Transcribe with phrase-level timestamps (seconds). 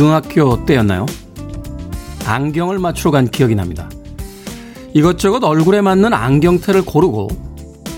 [0.00, 1.04] 고등학교 때였나요?
[2.24, 3.90] 안경을 맞추러 간 기억이 납니다.
[4.94, 7.28] 이것저것 얼굴에 맞는 안경테를 고르고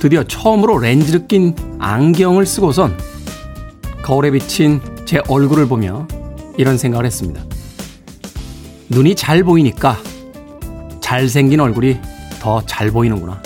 [0.01, 2.99] 드디어 처음으로 렌즈를 낀 안경을 쓰고선
[4.03, 6.09] 거울에 비친 제 얼굴을 보며
[6.57, 7.41] 이런 생각을 했습니다.
[8.89, 9.97] 눈이 잘 보이니까
[11.01, 12.01] 잘생긴 얼굴이
[12.41, 13.41] 더 잘 보이는구나.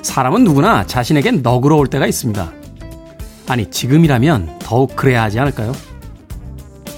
[0.00, 2.50] 사람은 누구나 자신에겐 너그러울 때가 있습니다.
[3.46, 5.89] 아니, 지금이라면 더욱 그래야 하지 않을까요?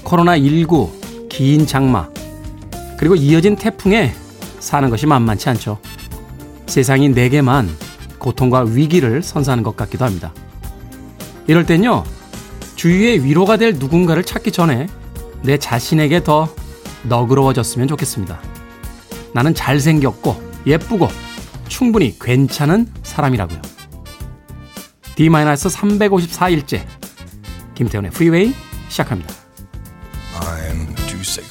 [0.03, 2.09] 코로나19, 긴 장마,
[2.97, 4.13] 그리고 이어진 태풍에
[4.59, 5.77] 사는 것이 만만치 않죠.
[6.67, 7.69] 세상이 내게만
[8.17, 10.33] 고통과 위기를 선사하는 것 같기도 합니다.
[11.47, 12.03] 이럴 땐요,
[12.75, 14.87] 주위에 위로가 될 누군가를 찾기 전에
[15.41, 16.47] 내 자신에게 더
[17.03, 18.39] 너그러워졌으면 좋겠습니다.
[19.33, 21.09] 나는 잘생겼고, 예쁘고,
[21.67, 23.61] 충분히 괜찮은 사람이라고요.
[25.15, 26.85] D-354일째
[27.75, 28.53] 김태훈의 프리웨이
[28.89, 29.42] 시작합니다.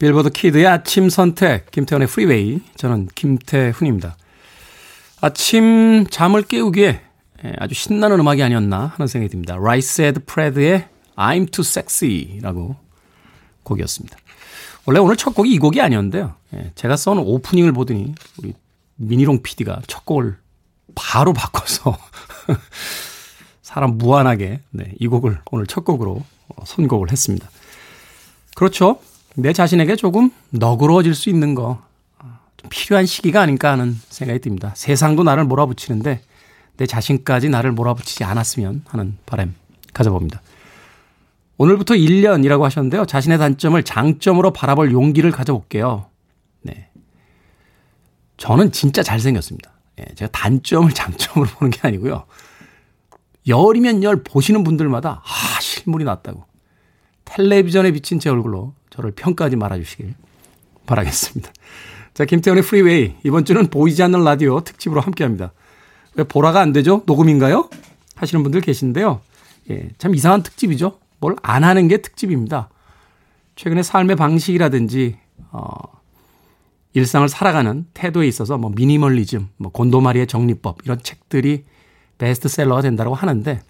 [0.00, 2.62] 빌보드 키드의 아침 선택, 김태훈의 프리웨이.
[2.76, 4.16] 저는 김태훈입니다.
[5.20, 7.02] 아침 잠을 깨우기에
[7.44, 9.56] 예, 아주 신나는 음악이 아니었나 하는 생각이 듭니다.
[9.56, 12.76] Right Said Fred의 I'm Too Sexy라고
[13.62, 14.16] 곡이었습니다.
[14.86, 16.34] 원래 오늘 첫 곡이 이 곡이 아니었는데요.
[16.54, 18.54] 예, 제가 써놓은 오프닝을 보더니 우리
[18.96, 20.38] 미니롱 PD가 첫 곡을
[20.94, 21.98] 바로 바꿔서
[23.60, 26.24] 사람 무안하게 네, 이 곡을 오늘 첫 곡으로
[26.64, 27.50] 선곡을 했습니다.
[28.54, 28.98] 그렇죠.
[29.36, 31.80] 내 자신에게 조금 너그러워질 수 있는 거,
[32.56, 34.72] 좀 필요한 시기가 아닐까 하는 생각이 듭니다.
[34.76, 36.20] 세상도 나를 몰아붙이는데
[36.76, 39.54] 내 자신까지 나를 몰아붙이지 않았으면 하는 바람
[39.92, 40.42] 가져봅니다.
[41.58, 43.04] 오늘부터 1년이라고 하셨는데요.
[43.04, 46.06] 자신의 단점을 장점으로 바라볼 용기를 가져볼게요.
[46.62, 46.88] 네.
[48.38, 49.70] 저는 진짜 잘생겼습니다.
[49.98, 52.24] 예, 제가 단점을 장점으로 보는 게 아니고요.
[53.46, 56.44] 열이면 열 보시는 분들마다, 아, 실물이 낫다고.
[57.30, 60.14] 텔레비전에 비친 제 얼굴로 저를 평가하지 말아주시길
[60.86, 61.52] 바라겠습니다.
[62.12, 63.14] 자, 김태훈의 프리웨이.
[63.24, 65.52] 이번 주는 보이지 않는 라디오 특집으로 함께 합니다.
[66.14, 67.04] 왜 보라가 안 되죠?
[67.06, 67.68] 녹음인가요?
[68.16, 69.20] 하시는 분들 계신데요.
[69.70, 70.98] 예, 참 이상한 특집이죠.
[71.20, 72.68] 뭘 안 하는 게 특집입니다.
[73.54, 75.18] 최근에 삶의 방식이라든지,
[75.52, 75.68] 어,
[76.94, 81.64] 일상을 살아가는 태도에 있어서 뭐 미니멀리즘, 뭐 곤도 마리에의 정리법 이런 책들이
[82.18, 83.60] 베스트셀러가 된다고 하는데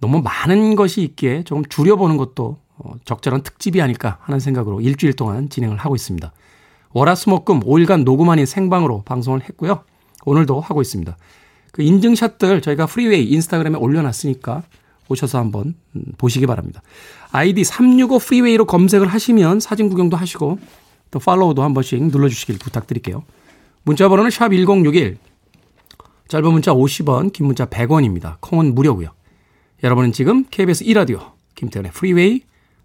[0.00, 5.48] 너무 많은 것이 있기에 조금 줄여보는 것도 어, 적절한 특집이 아닐까 하는 생각으로 일주일 동안
[5.48, 6.32] 진행을 하고 있습니다.
[6.92, 9.84] 월화수목금 5일간 녹음 아닌 생방으로 방송을 했고요.
[10.24, 11.16] 오늘도 하고 있습니다.
[11.72, 14.62] 그 인증샷들 저희가 프리웨이 인스타그램에 올려놨으니까
[15.08, 16.82] 오셔서 한번 음, 보시기 바랍니다.
[17.30, 20.58] 아이디 365 프리웨이로 검색을 하시면 사진 구경도 하시고
[21.10, 23.22] 또 팔로우도 한 번씩 눌러주시길 부탁드릴게요.
[23.82, 25.18] 문자 번호는 샵 1061,
[26.28, 28.36] 짧은 문자 50원, 긴 문자 100원입니다.
[28.40, 29.08] 콩은 무료고요.
[29.82, 32.42] 여러분은 지금 KBS 2라디오 김태훈의 프리웨이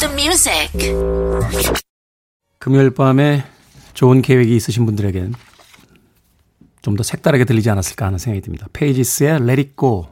[0.00, 0.70] the music.
[2.58, 3.44] 금요일 밤에
[3.94, 5.34] 좋은 계획이 있으신 분들에겐
[6.82, 8.66] 좀 더 색다르게 들리지 않았을까 하는 생각이 듭니다.
[8.72, 10.06] 페이지스의 Let It Go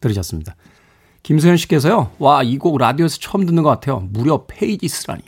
[0.00, 0.56] 들으셨습니다.
[1.22, 2.10] 김소연 씨께서요.
[2.18, 4.00] 와, 이 곡 라디오에서 처음 듣는 것 같아요.
[4.10, 5.22] 무려 페이지스라니.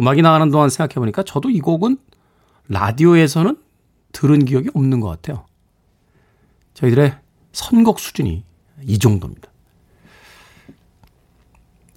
[0.00, 1.98] 음악이 나가는 동안 생각해보니까 저도 이 곡은
[2.68, 3.56] 라디오에서는
[4.12, 5.46] 들은 기억이 없는 것 같아요.
[6.74, 7.16] 저희들의
[7.52, 8.44] 선곡 수준이
[8.82, 9.48] 이 정도입니다.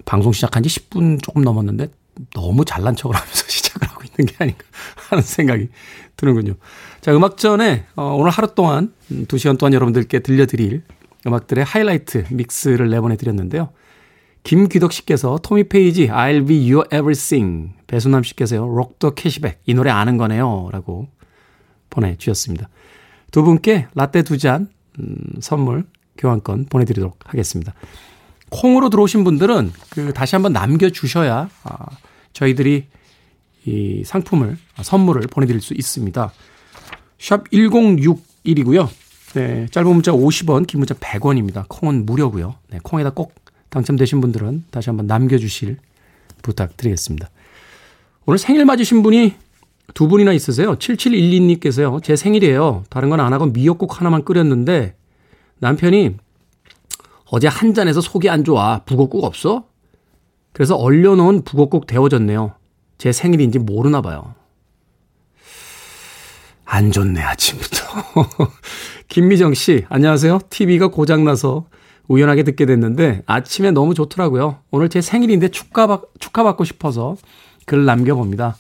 [0.08, 1.90] 방송 시작한 지 10분 조금 넘었는데
[2.34, 4.64] 너무 잘난 척을 하면서 시작을 하고 있는 게 아닌가
[5.10, 5.68] 하는 생각이
[6.16, 6.54] 드는군요.
[7.02, 10.84] 자, 음악 전에 어, 오늘 하루 동안 2시간 음, 동안 여러분들께 들려드릴
[11.28, 13.70] 음악들의 하이라이트 믹스를 내보내 드렸는데요.
[14.44, 17.74] 김귀덕 씨께서 토미 페이지 I'll be your everything.
[17.86, 18.66] 배수남 씨께서요.
[18.66, 19.60] Rock the Casbah.
[19.66, 20.70] 이 노래 아는 거네요.
[20.72, 21.10] 라고
[21.90, 22.70] 보내주셨습니다.
[23.32, 24.70] 두 분께 라떼 두잔
[25.00, 25.86] 음, 선물
[26.18, 27.74] 교환권 보내드리도록 하겠습니다.
[28.50, 31.86] 콩으로 들어오신 분들은 그 다시 한번 남겨주셔야 아,
[32.34, 32.86] 저희들이
[33.66, 36.32] 이 상품을 아, 선물을 보내드릴 수 있습니다.
[37.20, 38.88] 샵 1061이고요.
[39.34, 41.66] 네, 짧은 문자 50원, 긴 문자 100원입니다.
[41.68, 42.56] 콩은 무료고요.
[42.70, 43.36] 네, 콩에다 꼭
[43.70, 45.78] 당첨되신 분들은 다시 한번 남겨주실
[46.42, 47.30] 부탁드리겠습니다.
[48.26, 49.36] 오늘 생일 맞으신 분이
[49.94, 50.76] 두 분이나 있으세요.
[50.76, 52.02] 7712님께서요.
[52.04, 52.84] 제 생일이에요.
[52.90, 54.96] 다른 건 안 하고 미역국 하나만 끓였는데
[55.60, 56.16] 남편이
[57.30, 58.80] 어제 한 잔에서 속이 안 좋아.
[58.86, 59.66] 북엇국 없어?
[60.54, 62.54] 그래서 얼려놓은 북엇국 데워졌네요.
[62.98, 64.34] 제 생일인지 모르나 봐요.
[66.66, 67.78] 안 좋네, 아침부터.
[69.08, 70.40] 김미정 씨, 안녕하세요.
[70.50, 71.68] TV가 고장나서
[72.08, 74.60] 우연하게 듣게 됐는데 아침에 너무 좋더라고요.
[74.72, 77.16] 오늘 제 생일인데 축하받, 축하받고 싶어서
[77.66, 78.58] 글 남겨봅니다.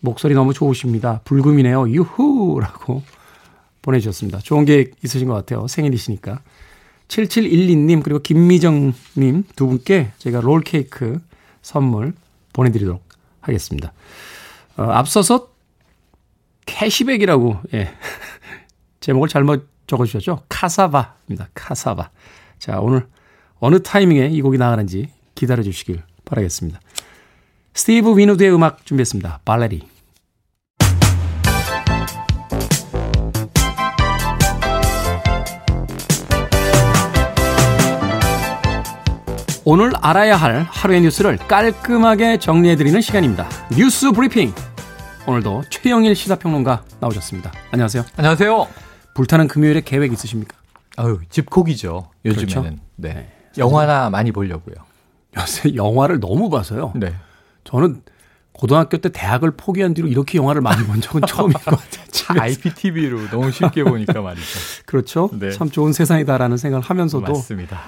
[0.00, 1.20] 목소리 너무 좋으십니다.
[1.24, 1.88] 불금이네요.
[1.90, 2.58] 유후!
[2.60, 3.02] 라고
[3.82, 4.38] 보내주셨습니다.
[4.38, 5.66] 좋은 계획 있으신 것 같아요.
[5.66, 6.40] 생일이시니까.
[7.08, 11.20] 7712님, 그리고 김미정님 두 분께 제가 롤케이크
[11.62, 12.12] 선물
[12.52, 13.02] 보내드리도록
[13.40, 13.92] 하겠습니다.
[14.76, 15.50] 어, 앞서서
[16.66, 17.90] 캐시백이라고, 예.
[19.00, 20.44] 제목을 잘못 적어주셨죠?
[20.48, 21.48] 카사바입니다.
[21.54, 22.10] 카사바.
[22.58, 23.06] 자, 오늘
[23.58, 26.80] 어느 타이밍에 이 곡이 나가는지 기다려 주시길 바라겠습니다.
[27.74, 29.40] 스티브 윈우드의 음악 준비했습니다.
[29.44, 29.97] Valerie.
[39.70, 43.46] 오늘 알아야 할 하루의 뉴스를 깔끔하게 정리해드리는 시간입니다.
[43.76, 44.50] 뉴스 브리핑.
[45.26, 47.52] 오늘도 최영일 시사평론가 나오셨습니다.
[47.72, 48.02] 안녕하세요.
[48.16, 48.66] 안녕하세요.
[49.12, 50.56] 불타는 금요일에 계획 있으십니까?
[50.96, 52.08] 아유, 집콕이죠.
[52.24, 52.48] 요즘에는.
[52.62, 52.76] 그렇죠?
[52.96, 53.12] 네.
[53.12, 53.28] 네.
[53.58, 54.74] 영화나 많이 보려고요.
[55.38, 56.94] 요새 영화를 너무 봐서요.
[56.96, 57.14] 네.
[57.64, 58.00] 저는
[58.52, 62.06] 고등학교 때 대학을 포기한 뒤로 이렇게 영화를 많이 본 적은 처음인 것 같아요.
[62.10, 62.40] 집에서.
[62.40, 64.46] IPTV로 너무 쉽게 보니까 말이죠.
[64.86, 65.28] 그렇죠.
[65.38, 65.50] 네.
[65.50, 67.80] 참 좋은 세상이다라는 생각을 하면서도 맞습니다.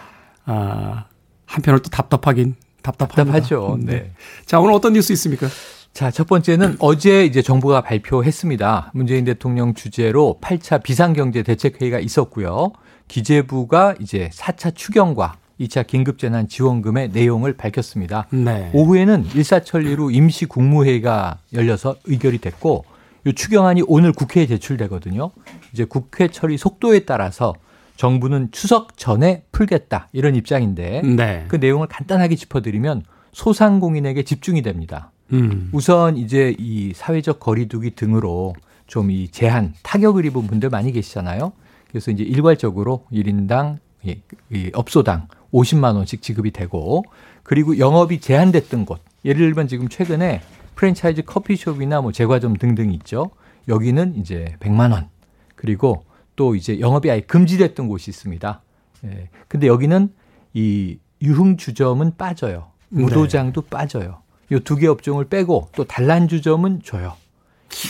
[0.44, 1.06] 아,
[1.50, 3.24] 한편으로 또 답답하긴 답답합니다.
[3.24, 3.78] 답답하죠.
[3.80, 3.92] 네.
[3.92, 4.10] 네.
[4.46, 5.48] 자, 오늘 어떤 뉴스 있습니까?
[5.92, 8.92] 자, 첫 번째는 어제 이제 정부가 발표했습니다.
[8.94, 12.72] 문재인 대통령 주재로 8차 비상경제 대책회의가 있었고요.
[13.08, 18.28] 기재부가 이제 4차 추경과 2차 긴급재난 지원금의 내용을 밝혔습니다.
[18.30, 18.70] 네.
[18.72, 22.84] 오후에는 일사천리로 임시 국무회의가 열려서 의결이 됐고
[23.26, 25.32] 이 추경안이 오늘 국회에 제출되거든요.
[25.72, 27.54] 이제 국회 처리 속도에 따라서
[28.00, 31.44] 정부는 추석 전에 풀겠다 이런 입장인데 네.
[31.48, 33.02] 그 내용을 간단하게 짚어드리면
[33.32, 35.12] 소상공인에게 집중이 됩니다.
[35.34, 35.68] 음.
[35.74, 38.54] 우선 이제 이 사회적 거리두기 등으로
[38.86, 41.52] 좀 이 제한 타격을 입은 분들 많이 계시잖아요.
[41.90, 47.04] 그래서 이제 일괄적으로 1인당 이 업소당 50만 원씩 지급이 되고
[47.42, 50.40] 그리고 영업이 제한됐던 곳 예를 들면 지금 최근에
[50.74, 53.30] 프랜차이즈 커피숍이나 뭐 제과점 등등 있죠.
[53.68, 55.10] 여기는 이제 100만 원
[55.54, 56.04] 그리고
[56.40, 58.62] 또 이제 영업이 아예 금지됐던 곳이 있습니다.
[59.04, 59.28] 예.
[59.46, 60.08] 근데 여기는
[60.54, 62.68] 이 유흥주점은 빠져요.
[62.88, 63.02] 네.
[63.02, 63.68] 무도장도 네.
[63.68, 64.22] 빠져요.
[64.50, 67.12] 요 두 개 업종을 빼고 또 단란주점은 줘요.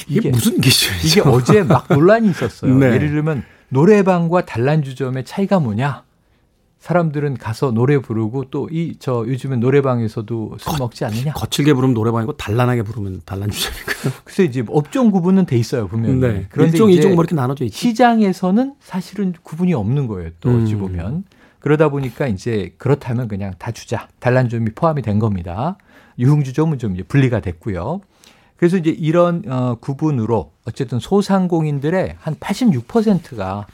[0.09, 1.07] 이게, 이게 무슨 기술이죠?
[1.07, 2.75] 이게 어제 막 논란이 있었어요.
[2.79, 2.87] 네.
[2.87, 6.03] 예를 들면 노래방과 단란주점의 차이가 뭐냐?
[6.81, 11.33] 사람들은 가서 노래 부르고 또 이 저 요즘은 노래방에서도 술 거, 먹지 않느냐?
[11.35, 14.13] 거칠게 부르면 노래방이고 단란하게 부르면 단란주점이니까요.
[14.25, 16.17] 그래서 이제 업종 구분은 돼 있어요 분명히.
[16.17, 16.47] 네.
[16.51, 17.77] 그런데 일종 이종 뭐 이렇게 나눠져 있죠.
[17.77, 20.31] 시장에서는 사실은 구분이 없는 거예요.
[20.41, 20.63] 또 음.
[20.63, 21.25] 어찌 보면
[21.59, 25.77] 그러다 보니까 이제 그렇다면 그냥 다 주자 단란주점이 포함이 된 겁니다.
[26.19, 28.01] 유흥주점은 좀 이제 분리가 됐고요.
[28.57, 33.67] 그래서 이제 이런 어, 구분으로 어쨌든 소상공인들의 한 86%가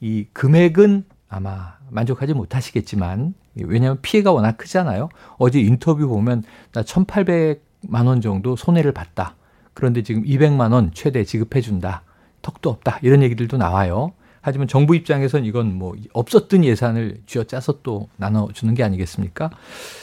[0.00, 5.08] 이 금액은 아마 만족하지 못하시겠지만 왜냐하면 피해가 워낙 크잖아요.
[5.38, 9.34] 어제 인터뷰 보면 나 1,800만 원 정도 손해를 봤다.
[9.72, 12.02] 그런데 지금 200만 원 최대 지급해 준다.
[12.42, 12.98] 턱도 없다.
[13.00, 14.12] 이런 얘기들도 나와요.
[14.42, 19.50] 하지만 정부 입장에선 이건 뭐 없었던 예산을 쥐어짜서 또 나눠주는 게 아니겠습니까?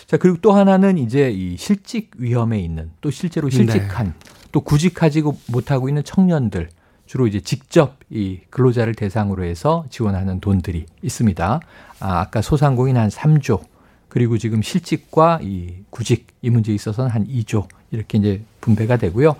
[0.08, 4.14] 자, 그리고 또 하나는 이제 이 실직 위험에 있는 또 실제로 실직한 네.
[4.52, 6.70] 또 구직하지 못하고 있는 청년들
[7.10, 11.60] 주로 이제 직접 이 근로자를 대상으로 해서 지원하는 돈들이 있습니다.
[12.02, 13.62] 아, 아까 소상공인 한 3조
[14.10, 19.36] 그리고 지금 실직과 이 구직 이 문제에 있어서는 한 2조 이렇게 이제 분배가 되고요.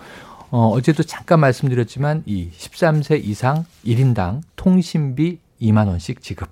[0.50, 6.50] 어, 어제도 잠깐 말씀드렸지만 이 13세 이상 1인당 통신비 2만 원씩 지급.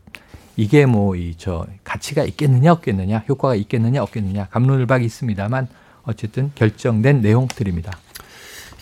[0.56, 5.68] 이게 뭐 이 저 가치가 있겠느냐 없겠느냐 효과가 있겠느냐 없겠느냐 감론을박이 있습니다만
[6.04, 7.92] 어쨌든 결정된 내용들입니다.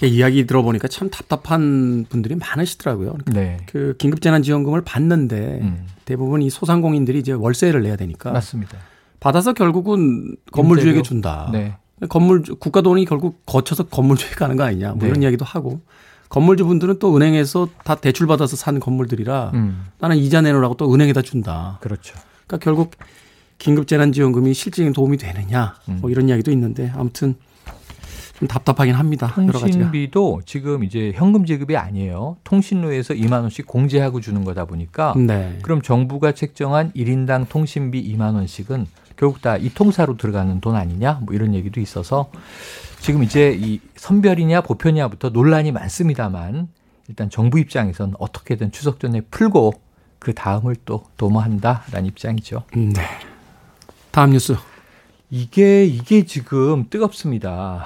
[0.01, 3.13] 이야기 들어보니까 참 답답한 분들이 많으시더라고요.
[3.13, 3.57] 그러니까 네.
[3.67, 5.87] 그 긴급재난지원금을 받는데 음.
[6.03, 8.77] 대부분 이 소상공인들이 이제 월세를 내야 되니까 맞습니다.
[9.19, 11.49] 받아서 결국은 건물주에게 준다.
[11.51, 11.75] 네.
[12.09, 15.07] 건물 국가 돈이 결국 거쳐서 건물주에 가는 거 아니냐 뭐 네.
[15.07, 15.81] 이런 이야기도 하고
[16.29, 19.85] 건물주분들은 또 은행에서 다 대출 받아서 산 건물들이라 음.
[19.99, 21.77] 나는 이자 내놓으라고 또 은행에다 준다.
[21.81, 22.15] 그렇죠.
[22.45, 22.91] 그러니까 결국
[23.57, 26.01] 긴급재난지원금이 실질적인 도움이 되느냐 뭐 음.
[26.01, 27.35] 뭐 이런 이야기도 있는데 아무튼
[28.37, 29.33] 좀 답답하긴 합니다.
[29.33, 32.37] 통신비도 지금 이제 현금 지급이 아니에요.
[32.43, 35.57] 통신로에서 2만 원씩 공제하고 주는 거다 보니까 네.
[35.61, 41.33] 그럼 정부가 책정한 1인당 통신비 2만 원씩은 결국 다 이 통사로 들어가는 돈 아니냐 뭐
[41.33, 42.29] 이런 얘기도 있어서
[42.99, 46.67] 지금 이제 이 선별이냐 보편이냐부터 논란이 많습니다만
[47.07, 49.73] 일단 정부 입장에선 어떻게든 추석 전에 풀고
[50.19, 52.63] 그 다음을 또 도모한다라는 입장이죠.
[52.73, 53.01] 네.
[54.11, 54.55] 다음 뉴스.
[55.29, 57.85] 이게 이게 지금 뜨겁습니다.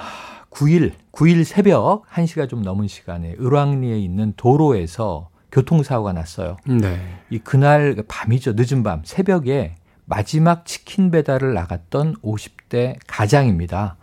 [0.50, 6.56] 9일 9일 새벽 1시가 좀 넘은 시간에 을왕리에 있는 도로에서 교통사고가 났어요.
[6.66, 7.00] 네.
[7.30, 8.54] 이 그날 밤이죠.
[8.56, 13.96] 늦은 밤 새벽에 마지막 치킨 배달을 나갔던 50대 가장입니다.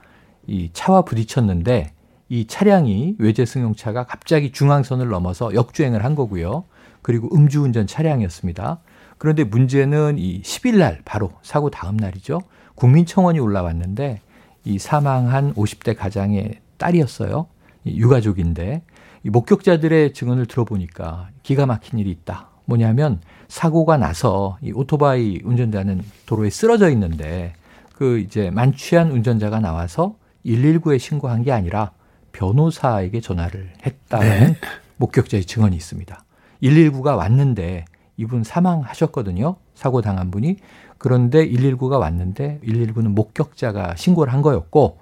[0.45, 1.91] 이 차와 부딪혔는데
[2.29, 6.65] 이 차량이 외제 승용차가 갑자기 중앙선을 넘어서 역주행을 한 거고요.
[7.01, 8.79] 그리고 음주운전 차량이었습니다.
[9.17, 12.41] 그런데 문제는 이 10일 날 바로 사고 다음 날이죠.
[12.75, 14.21] 국민청원이 올라왔는데
[14.67, 17.47] 이 사망한 50대 가장의 딸이었어요.
[17.85, 18.81] 유가족인데
[19.23, 22.49] 이 목격자들의 증언을 들어보니까 기가 막힌 일이 있다.
[22.65, 27.53] 뭐냐면 사고가 나서 이 오토바이 운전자는 도로에 쓰러져 있는데
[27.93, 31.91] 그 이제 만취한 운전자가 나와서 119에 신고한 게 아니라
[32.33, 34.55] 변호사에게 전화를 했다는 네.
[34.97, 36.25] 목격자의 증언이 있습니다.
[36.61, 37.85] 119가 왔는데
[38.17, 39.55] 이분 사망하셨거든요.
[39.75, 40.57] 사고 당한 분이.
[40.97, 44.97] 그런데 119가 왔는데 119는 목격자가 신고를 한 거였고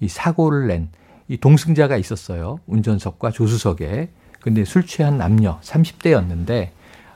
[0.00, 0.90] 이 사고를 낸
[1.30, 2.58] 이 동승자가 있었어요.
[2.66, 4.10] 운전석과 조수석에.
[4.40, 6.70] 근데 술 취한 남녀 30대였는데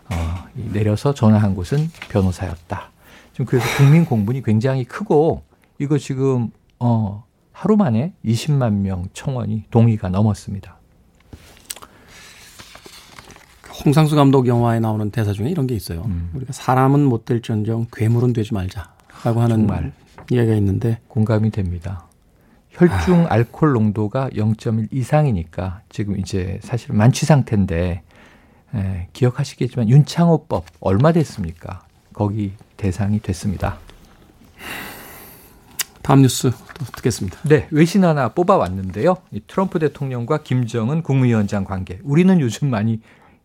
[0.04, 2.92] 어, 내려서 전화한 곳은 변호사였다.
[3.32, 5.42] 좀 그래서 국민 공분이 굉장히 크고
[5.80, 10.78] 이거 지금 어 하루 만에 20만 명 청원이 동의가 넘었습니다.
[13.85, 16.02] 홍상수 감독 영화에 나오는 대사 중에 이런 게 있어요.
[16.07, 16.31] 음.
[16.35, 19.93] 우리가 사람은 못 될전정 괴물은 되지 말자라고 하는 말
[20.31, 22.07] 이야기가 있는데 공감이 됩니다.
[22.71, 23.35] 혈중 아.
[23.35, 28.02] 알코올 농도가 0.1 이상이니까 지금 이제 사실 만취 상태인데
[28.75, 31.85] 에, 기억하시겠지만 윤창호법 얼마 됐습니까?
[32.12, 33.78] 거기 대상이 됐습니다.
[36.02, 37.38] 다음 뉴스 또 듣겠습니다.
[37.45, 39.16] 네, 외신 하나 뽑아왔는데요.
[39.31, 41.99] 이 트럼프 대통령과 김정은 국무위원장 관계.
[42.02, 43.00] 우리는 요즘 많이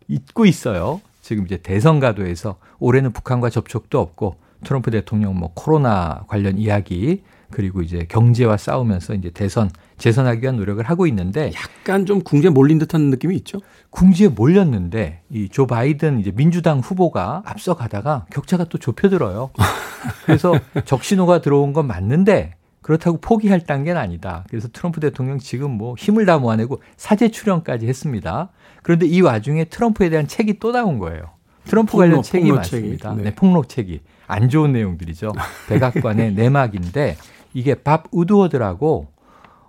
[0.09, 0.99] 잊고 있어요.
[1.21, 4.35] 지금 이제 대선 가도에서 올해는 북한과 접촉도 없고
[4.65, 10.83] 트럼프 대통령 뭐 코로나 관련 이야기 그리고 이제 경제와 싸우면서 이제 대선 재선하기 위한 노력을
[10.83, 13.59] 하고 있는데 약간 좀 궁지에 몰린 듯한 느낌이 있죠.
[13.89, 19.49] 궁지에 몰렸는데 이 조 바이든 이제 민주당 후보가 앞서가다가 격차가 또 좁혀들어요.
[20.25, 20.53] 그래서
[20.85, 22.55] 적신호가 들어온 건 맞는데
[22.89, 24.45] 그렇다고 포기할 단계는 아니다.
[24.49, 28.49] 그래서 트럼프 대통령 지금 뭐 힘을 다 모아내고 사제 출연까지 했습니다.
[28.81, 31.29] 그런데 이 와중에 트럼프에 대한 책이 또 나온 거예요.
[31.65, 33.13] 트럼프 폭로, 관련 책이 많습니다.
[33.13, 33.25] 네.
[33.25, 35.33] 네, 폭로 책이 안 좋은 내용들이죠.
[35.69, 37.17] 백악관의 내막인데
[37.53, 39.05] 이게 밥 우드워드라고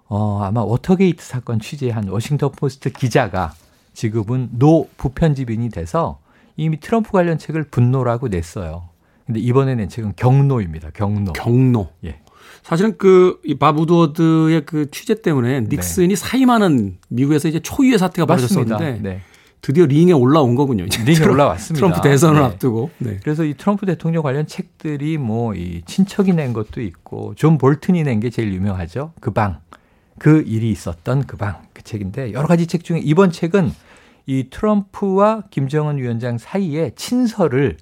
[0.07, 3.53] 어, 아마 워터게이트 사건 취재한 워싱턴 포스트 기자가
[3.93, 6.21] 지금은 노 부편집인이 돼서
[6.57, 8.89] 이미 트럼프 관련 책을 분노라고 냈어요.
[9.27, 10.93] 근데 이번에 낸 책은 격노입니다.
[10.95, 11.35] 격노.
[11.35, 11.91] 격노.
[12.07, 12.19] 예.
[12.63, 15.67] 사실은 그 이 밥 우드워드의 그 취재 때문에 네.
[15.71, 16.17] 닉슨이 네.
[16.17, 19.21] 사임하는 미국에서 이제 초유의 사태가 벌어졌었는데 네.
[19.63, 20.85] 드디어 링에 올라온 거군요.
[20.85, 21.87] 링에 트럼, 올라왔습니다.
[21.87, 22.47] 트럼프 대선을 네.
[22.47, 22.91] 앞두고.
[22.99, 23.19] 네.
[23.23, 28.21] 그래서 이 트럼프 대통령 관련 책들이 뭐 이 친척이 낸 것도 있고 존 볼튼이 낸
[28.21, 29.13] 게 제일 유명하죠.
[29.21, 29.59] 그 방.
[30.19, 31.63] 그 일이 있었던 그 방.
[31.73, 33.73] 그 책인데 여러 가지 책 중에 이번 책은
[34.27, 37.77] 이 트럼프와 김정은 위원장 사이에 친서를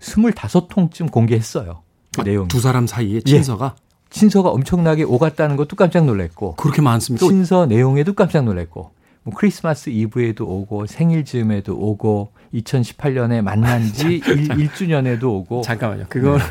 [0.00, 1.82] 25통쯤 공개했어요.
[2.14, 2.48] 그 아, 내용.
[2.48, 3.74] 두 사람 사이에 친서가?
[3.78, 3.89] 예.
[4.10, 6.56] 친서가 엄청나게 오갔다는 것도 깜짝 놀랐고.
[6.56, 7.26] 그렇게 많습니까?
[7.26, 8.90] 친서 내용에도 깜짝 놀랐고.
[9.22, 15.62] 뭐 크리스마스 이브에도 오고 생일 즈음에도 오고 2018년에 만난 지 1, 주년에도 오고.
[15.62, 16.06] 잠깐만요.
[16.08, 16.44] 그거 네.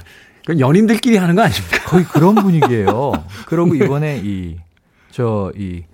[0.45, 1.83] 그건 연인들끼리 하는 거 아닙니까?
[1.89, 3.11] 거의 그런 분위기예요.
[3.47, 4.57] 그러고 이번에 이
[5.11, 5.85] 저이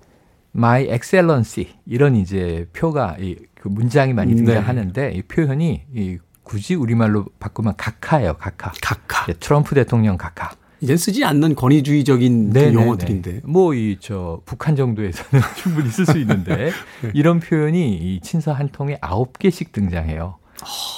[0.54, 4.36] My Excellency 이런 이제 표가 이 그 문장이 많이 네.
[4.44, 5.12] 등장하는데 네.
[5.12, 8.34] 이 표현이 이 굳이 우리말로 바꾸면 각하예요.
[8.38, 8.70] 각하.
[8.80, 9.26] 각하.
[9.26, 10.50] 네, 트럼프 대통령 각하.
[10.80, 13.40] 이제 쓰지 않는 권위주의적인 그 용어들인데.
[13.44, 16.70] 뭐 이 저 북한 정도에서는 충분히 쓸 수 있는데
[17.02, 17.10] 네.
[17.14, 20.36] 이런 표현이 이 친서 한 통에 아홉 개씩 등장해요.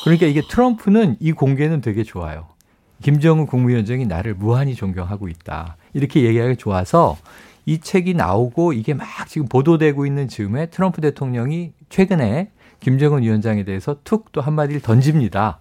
[0.05, 2.47] 그러니까 이게 트럼프는 이 공개는 되게 좋아요.
[3.03, 5.77] 김정은 국무위원장이 나를 무한히 존경하고 있다.
[5.95, 7.17] 이렇게 얘기하기 좋아서
[7.65, 13.97] 이 책이 나오고 이게 막 지금 보도되고 있는 즈음에 트럼프 대통령이 최근에 김정은 위원장에 대해서
[14.05, 15.61] 툭 또 한마디를 던집니다.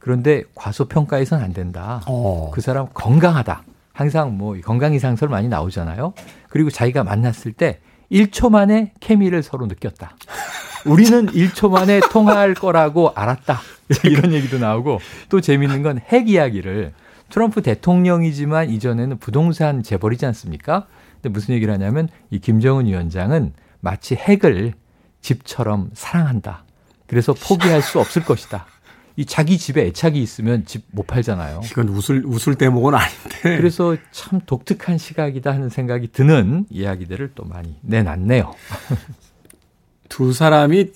[0.00, 2.00] 그런데 과소평가해서는 안 된다.
[2.08, 2.50] 어.
[2.52, 3.62] 그 사람 건강하다.
[3.92, 6.14] 항상 뭐 건강 이상설 많이 나오잖아요.
[6.48, 7.78] 그리고 자기가 만났을 때
[8.10, 10.16] 1초 만에 케미를 서로 느꼈다.
[10.86, 13.60] 우리는 1초 만에 통화할 거라고 알았다.
[14.04, 16.92] 이런 얘기도 나오고 또 재밌는 건 핵 이야기를
[17.28, 20.86] 트럼프 대통령이지만 이전에는 부동산 재벌이지 않습니까?
[21.14, 24.72] 근데 무슨 얘기를 하냐면 이 김정은 위원장은 마치 핵을
[25.20, 26.64] 집처럼 사랑한다.
[27.06, 28.66] 그래서 포기할 수 없을 것이다.
[29.20, 31.60] 이 자기 집에 애착이 있으면 집 못 팔잖아요.
[31.64, 33.56] 이건 웃을 웃을 대목은 아닌데.
[33.58, 38.54] 그래서 참 독특한 시각이다 하는 생각이 드는 이야기들을 또 많이 내놨네요.
[40.08, 40.90] 두 사람이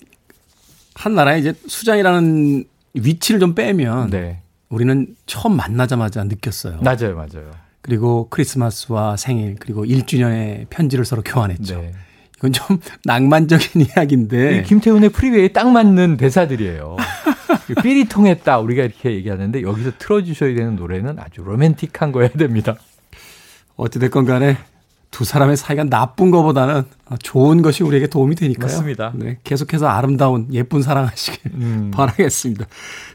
[0.95, 2.63] 한 나라의 이제 수장이라는
[2.95, 4.41] 위치를 좀 빼면 네.
[4.69, 6.79] 우리는 처음 만나자마자 느꼈어요.
[6.81, 7.51] 맞아요, 맞아요.
[7.81, 11.81] 그리고 크리스마스와 생일 그리고 1주년의 편지를 서로 교환했죠.
[11.81, 11.91] 네.
[12.37, 16.97] 이건 좀 낭만적인 이야기인데 이 김태훈의 프리웨이에 딱 맞는 대사들이에요.
[17.81, 22.75] 삘이 통했다 우리가 이렇게 얘기하는데 여기서 틀어주셔야 되는 노래는 아주 로맨틱한 거여야 됩니다.
[23.75, 24.57] 어찌됐건 간에
[25.11, 26.83] 두 사람의 사이가 나쁜 것보다는
[27.21, 28.65] 좋은 것이 우리에게 도움이 되니까요.
[28.65, 29.11] 맞습니다.
[29.15, 31.91] 네, 계속해서 아름다운 예쁜 사랑하시길 음.
[31.93, 32.65] 바라겠습니다.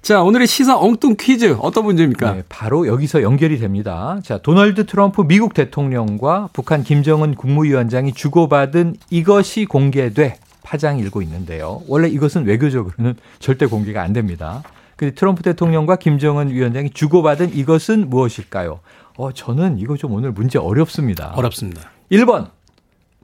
[0.00, 2.32] 자, 오늘의 시사 엉뚱 퀴즈 어떤 문제입니까?
[2.32, 4.18] 네, 바로 여기서 연결이 됩니다.
[4.22, 11.82] 자, 도널드 트럼프 미국 대통령과 북한 김정은 국무위원장이 주고받은 이것이 공개돼 파장이 일고 있는데요.
[11.88, 14.62] 원래 이것은 외교적으로는 절대 공개가 안 됩니다.
[14.96, 18.80] 근데 트럼프 대통령과 김정은 위원장이 주고받은 이것은 무엇일까요?
[19.16, 21.32] 어, 저는 이거 좀 오늘 문제 어렵습니다.
[21.36, 21.90] 어렵습니다.
[22.10, 22.50] 1번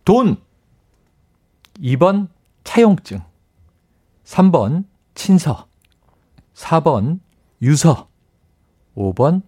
[0.05, 0.37] 돈
[1.81, 2.29] 2번
[2.65, 3.21] 차용증
[4.25, 5.67] 3번 친서
[6.55, 7.21] 4번
[7.63, 8.09] 유서
[8.97, 9.43] 5번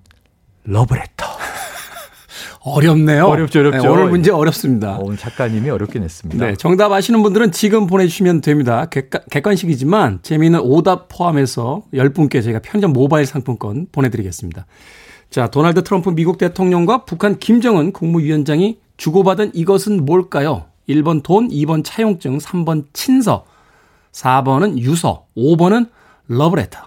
[0.64, 1.26] 러브레터
[2.64, 3.26] 어렵네요.
[3.26, 3.82] 어렵죠, 어렵죠.
[3.82, 4.96] 네, 오늘 문제 어렵습니다.
[4.96, 6.46] 어, 오늘 작가님이 어렵게 냈습니다.
[6.46, 8.86] 네, 정답 아시는 분들은 지금 보내주시면 됩니다.
[8.86, 14.66] 객관, 객관 식이지만 재미있는 오답 포함해서 10분께 저희가 편의점 모바일 상품권 보내드리겠습니다.
[15.30, 20.66] 자, 도널드 트럼프 미국 대통령과 북한 김정은 국무위원장이 주고받은 이것은 뭘까요?
[20.88, 23.44] 1번 돈, 2번 차용증, 3번 친서,
[24.12, 25.90] 4번은 유서, 5번은
[26.28, 26.78] 러브레터.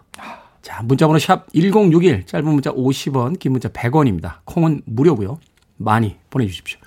[0.62, 4.38] 자, 문자번호 샵 1061, 짧은 문자 50원, 긴 문자 100원입니다.
[4.46, 5.40] 콩은 무료고요.
[5.78, 6.80] 많이 보내주십시오.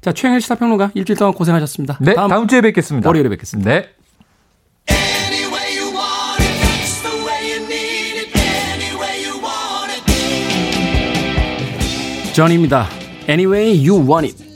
[0.00, 1.98] 자, 최영일 시사평론가 일주일 동안 고생하셨습니다.
[2.00, 3.08] 네, 다음, 다음 주에 뵙겠습니다.
[3.08, 3.70] 월요일에 뵙겠습니다.
[3.70, 5.19] 네.
[12.33, 12.87] 전입니다.
[13.27, 14.48] Anyway you want it.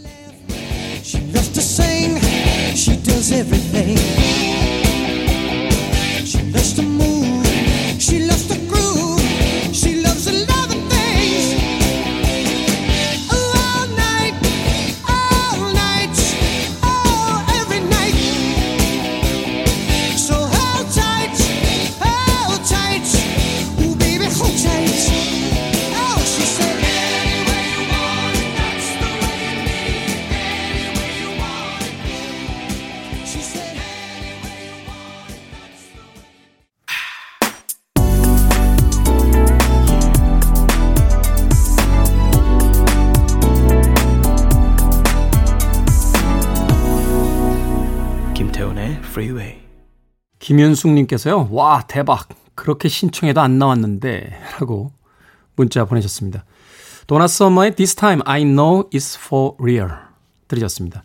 [50.45, 51.49] 김현숙님께서요.
[51.53, 52.29] 와 대박.
[52.55, 54.93] 그렇게 신청해도 안 나왔는데 라고
[55.57, 56.45] 문자 보내셨습니다.
[57.07, 59.91] 도나 서머의 This Time I Know It's For Real
[60.47, 61.03] 들으셨습니다.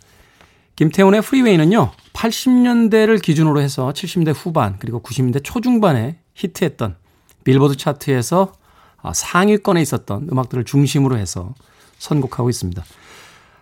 [0.76, 1.92] 김태훈의 프리웨이는요.
[2.14, 6.98] 80년대를 기준으로 해서 70대 후반 그리고 90년대 초중반에 히트했던
[7.46, 8.54] 빌보드 차트에서
[9.02, 11.56] 아, 상위권에 있었던 음악들을 중심으로 해서
[11.98, 12.84] 선곡하고 있습니다.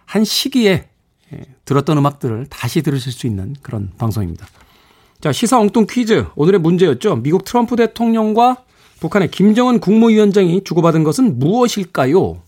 [0.05, 0.89] 한 시기에
[1.33, 4.47] 예, 들었던 음악들을 다시 들으실 수 있는 그런 방송입니다.
[5.19, 6.27] 자, 시사 엉뚱 퀴즈.
[6.35, 7.17] 오늘의 문제였죠.
[7.17, 8.63] 미국 트럼프 대통령과
[8.99, 12.41] 북한의 김정은 국무위원장이 주고받은 것은 무엇일까요?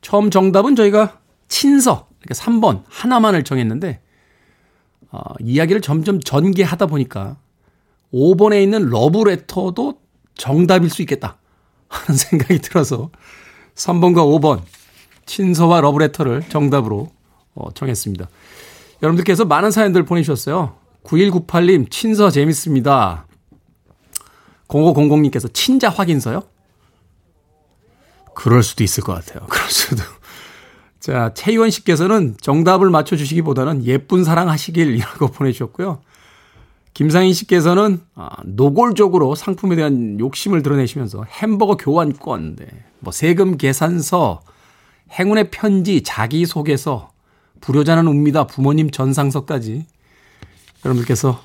[0.00, 4.00] 처음 정답은 저희가 친서, 그러니까 3번 하나만을 정했는데,
[5.12, 7.36] 어, 이야기를 점점 전개하다 보니까
[8.12, 9.98] 5번에 있는 러브레터도
[10.34, 11.38] 정답일 수 있겠다
[11.88, 13.10] 하는 생각이 들어서
[13.76, 14.62] 3번과 5번
[15.26, 17.10] 친서와 러브레터를 정답으로
[17.54, 18.28] 어, 정했습니다.
[19.02, 20.83] 여러분들께서 많은 사연들 보내주셨어요.
[21.04, 23.26] 9198님, 친서 재밌습니다.
[24.68, 26.42] 0500님께서 친자 확인서요?
[28.34, 29.46] 그럴 수도 있을 것 같아요.
[29.48, 30.02] 그럴 수도.
[30.98, 36.00] 자, 최희원 씨께서는 정답을 맞춰주시기보다는 예쁜 사랑 하시길이라고 보내주셨고요.
[36.94, 42.66] 김상인 씨께서는 아, 노골적으로 상품에 대한 욕심을 드러내시면서 햄버거 교환권, 네.
[43.00, 44.42] 뭐 세금 계산서,
[45.10, 47.10] 행운의 편지, 자기소개서,
[47.60, 48.46] 불효자는 웁니다.
[48.46, 49.86] 부모님 전상서까지
[50.84, 51.42] 여러분들께서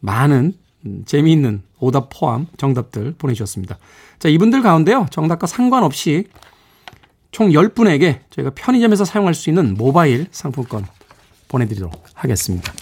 [0.00, 0.54] 많은
[0.86, 3.78] 음, 재미있는 오답 포함 정답들 보내주셨습니다.
[4.18, 5.06] 자, 이분들 가운데요.
[5.10, 6.28] 정답과 상관없이
[7.30, 10.86] 총 10분에게 저희가 편의점에서 사용할 수 있는 모바일 상품권
[11.48, 12.72] 보내드리도록 하겠습니다.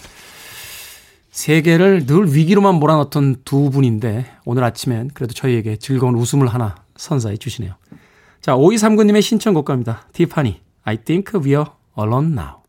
[1.31, 7.73] 세계를 늘 위기로만 몰아넣던 두 분인데 오늘 아침엔 그래도 저희에게 즐거운 웃음을 하나 선사해 주시네요.
[8.41, 10.07] 자, 5239님의 신청곡 갑니다.
[10.13, 11.65] 티파니, I think we're
[11.97, 12.62] alone now.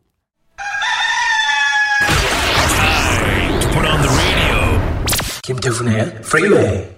[5.44, 6.93] 김태훈의 프리웨이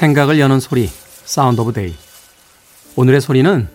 [0.00, 0.88] 생각을 여는 소리,
[1.26, 1.92] Sound of Day.
[2.96, 3.68] 오늘의 소리는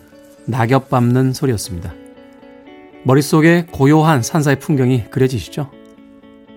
[0.46, 1.94] 낙엽 밟는 소리였습니다.
[3.04, 5.70] 머릿속에 고요한 산사의 풍경이 그려지시죠?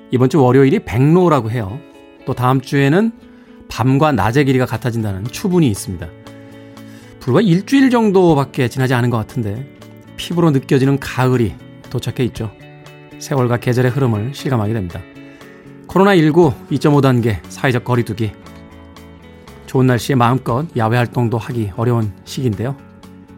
[0.09, 1.79] 이번 주 월요일이 백로라고 해요.
[2.25, 3.11] 또 다음 주에는
[3.67, 6.07] 밤과 낮의 길이가 같아진다는 추분이 있습니다.
[7.19, 9.71] 불과 일주일 정도밖에 지나지 않은 것 같은데
[10.17, 11.53] 피부로 느껴지는 가을이
[11.91, 12.49] 도착해 있죠.
[13.19, 14.99] 세월과 계절의 흐름을 실감하게 됩니다.
[15.85, 18.31] 코로나19 2.5단계 사회적 거리두기
[19.69, 22.75] 좋은 날씨에 마음껏 야외 활동도 하기 어려운 시기인데요.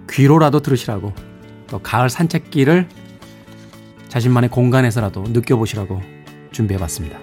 [0.10, 1.12] 귀로라도 들으시라고
[1.68, 2.88] 또 가을 산책길을
[4.08, 6.02] 자신만의 공간에서라도 느껴보시라고
[6.54, 7.20] 준비해봤습니다.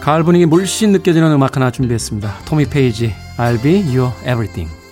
[0.00, 2.38] 가을 분위기 물씬 느껴지는 음악 하나 준비했습니다.
[2.46, 4.85] 토미 페이지, I'll be your everything.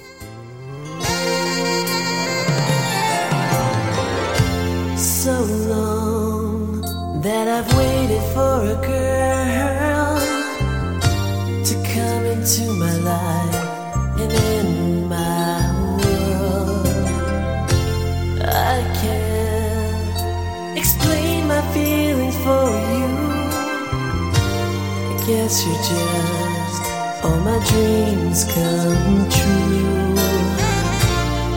[27.73, 30.15] dreams come true.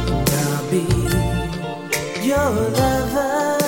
[0.08, 0.84] And I'll be
[2.26, 3.58] your lover.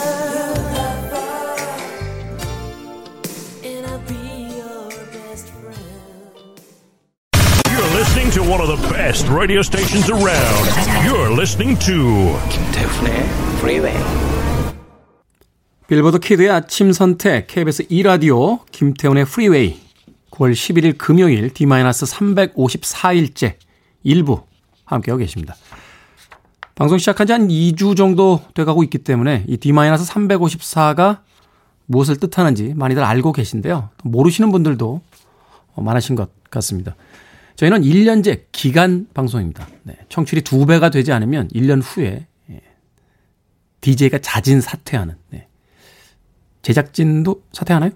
[3.64, 4.24] And I'll be
[4.56, 6.54] your best friend.
[7.70, 10.64] You're listening to one of the best radio stations around.
[11.04, 13.28] You're listening to 김태훈의
[13.60, 13.94] 프리웨이
[15.86, 19.80] 빌보드 키드의 아침 선택 KBS 2라디오 김태훈의 프리웨이
[20.39, 23.55] 9월 11일 금요일 D-354일째
[24.03, 24.43] 일부
[24.85, 25.55] 함께하고 계십니다.
[26.75, 31.19] 방송 시작한 지 한 2주 정도 돼가고 있기 때문에 이 D-354가
[31.87, 33.89] 무엇을 뜻하는지 많이들 알고 계신데요.
[33.97, 35.01] 또 모르시는 분들도
[35.75, 36.95] 많으신 것 같습니다.
[37.55, 39.67] 저희는 1년제 기간 방송입니다.
[39.83, 42.27] 네, 청취율이 2배가 되지 않으면 1년 후에
[43.81, 45.47] DJ가 자진 사퇴하는 네,
[46.61, 47.91] 제작진도 사퇴하나요?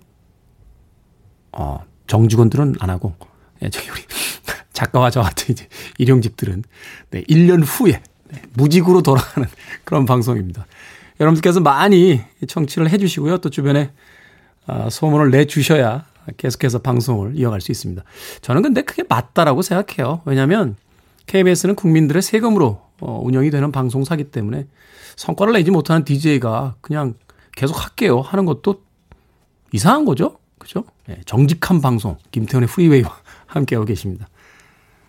[1.54, 1.80] 어,
[2.13, 3.15] 정직원들은 안 하고,
[3.63, 4.02] 예, 저기 우리
[4.71, 6.63] 작가와 저 같은 이제 일용직들은
[7.10, 9.49] 네, 1년 후에 네, 무직으로 돌아가는
[9.84, 10.67] 그런 방송입니다.
[11.19, 13.39] 여러분들께서 많이 청취를 해주시고요.
[13.39, 13.91] 또 주변에
[14.67, 16.06] 아, 소문을 내주셔야
[16.38, 18.04] 계속해서 방송을 이어갈 수 있습니다.
[18.41, 20.21] 저는 근데 그게 맞다라고 생각해요.
[20.26, 20.76] 왜냐하면
[21.26, 24.67] KBS는 국민들의 세금으로 어, 운영이 되는 방송사기 때문에
[25.15, 27.15] 성과를 내지 못하는 DJ가 그냥
[27.56, 28.84] 계속 할게요 하는 것도
[29.71, 30.38] 이상한 거죠.
[30.63, 30.86] 그죠?
[31.08, 33.10] 네, 정직한 방송 김태훈의 프리웨이와
[33.45, 34.28] 함께하고 계십니다.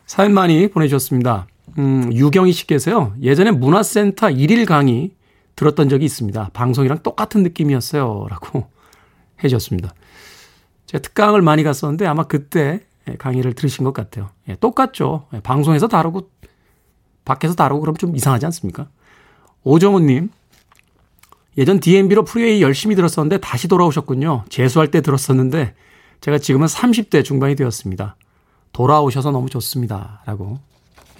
[0.07, 1.47] 사연 많이 보내주셨습니다.
[1.79, 3.15] 음, 유경희 씨께서요.
[3.23, 5.13] 예전에 문화센터 1일 강의
[5.57, 6.51] 들었던 적이 있습니다.
[6.53, 8.27] 방송이랑 똑같은 느낌이었어요.
[8.29, 8.69] 라고
[9.43, 9.95] 해주셨습니다.
[10.87, 12.81] 제가 특강을 많이 갔었는데 아마 그때
[13.19, 14.31] 강의를 들으신 것 같아요.
[14.49, 15.27] 예, 똑같죠.
[15.35, 16.31] 예, 방송에서 다르고
[17.25, 18.89] 밖에서 다르고 그럼 좀 이상하지 않습니까?
[19.63, 20.31] 오정훈님,
[21.57, 24.45] 예전 DMB로 프리웨이 열심히 들었었는데 다시 돌아오셨군요.
[24.49, 25.75] 재수할 때 들었었는데
[26.21, 28.17] 제가 지금은 30대 중반이 되었습니다.
[28.73, 30.23] 돌아오셔서 너무 좋습니다.
[30.27, 30.59] 라고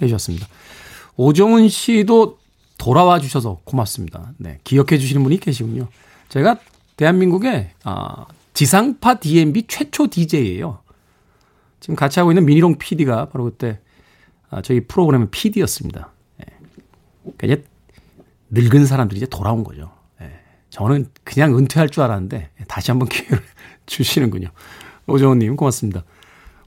[0.01, 0.47] 해주셨습니다.
[1.15, 2.37] 오정훈 씨도
[2.77, 4.33] 돌아와 주셔서 고맙습니다.
[4.37, 5.87] 네, 기억해 주시는 분이 계시군요.
[6.29, 6.59] 제가
[6.97, 10.79] 대한민국의 아, 지상파 DMB 최초 DJ예요.
[11.79, 13.79] 지금 같이 하고 있는 미니롱 PD가 바로 그때
[14.49, 16.11] 아, 저희 프로그램의 PD였습니다.
[16.37, 16.45] 네.
[17.37, 17.63] 그냥
[18.49, 19.91] 늙은 사람들이 이제 돌아온 거죠.
[20.75, 20.79] 네.
[20.79, 23.41] 저는 그냥 은퇴할 줄 알았는데 다시 한번 기회를
[23.85, 24.49] 주시는군요.
[25.07, 26.03] 오정훈님 고맙습니다.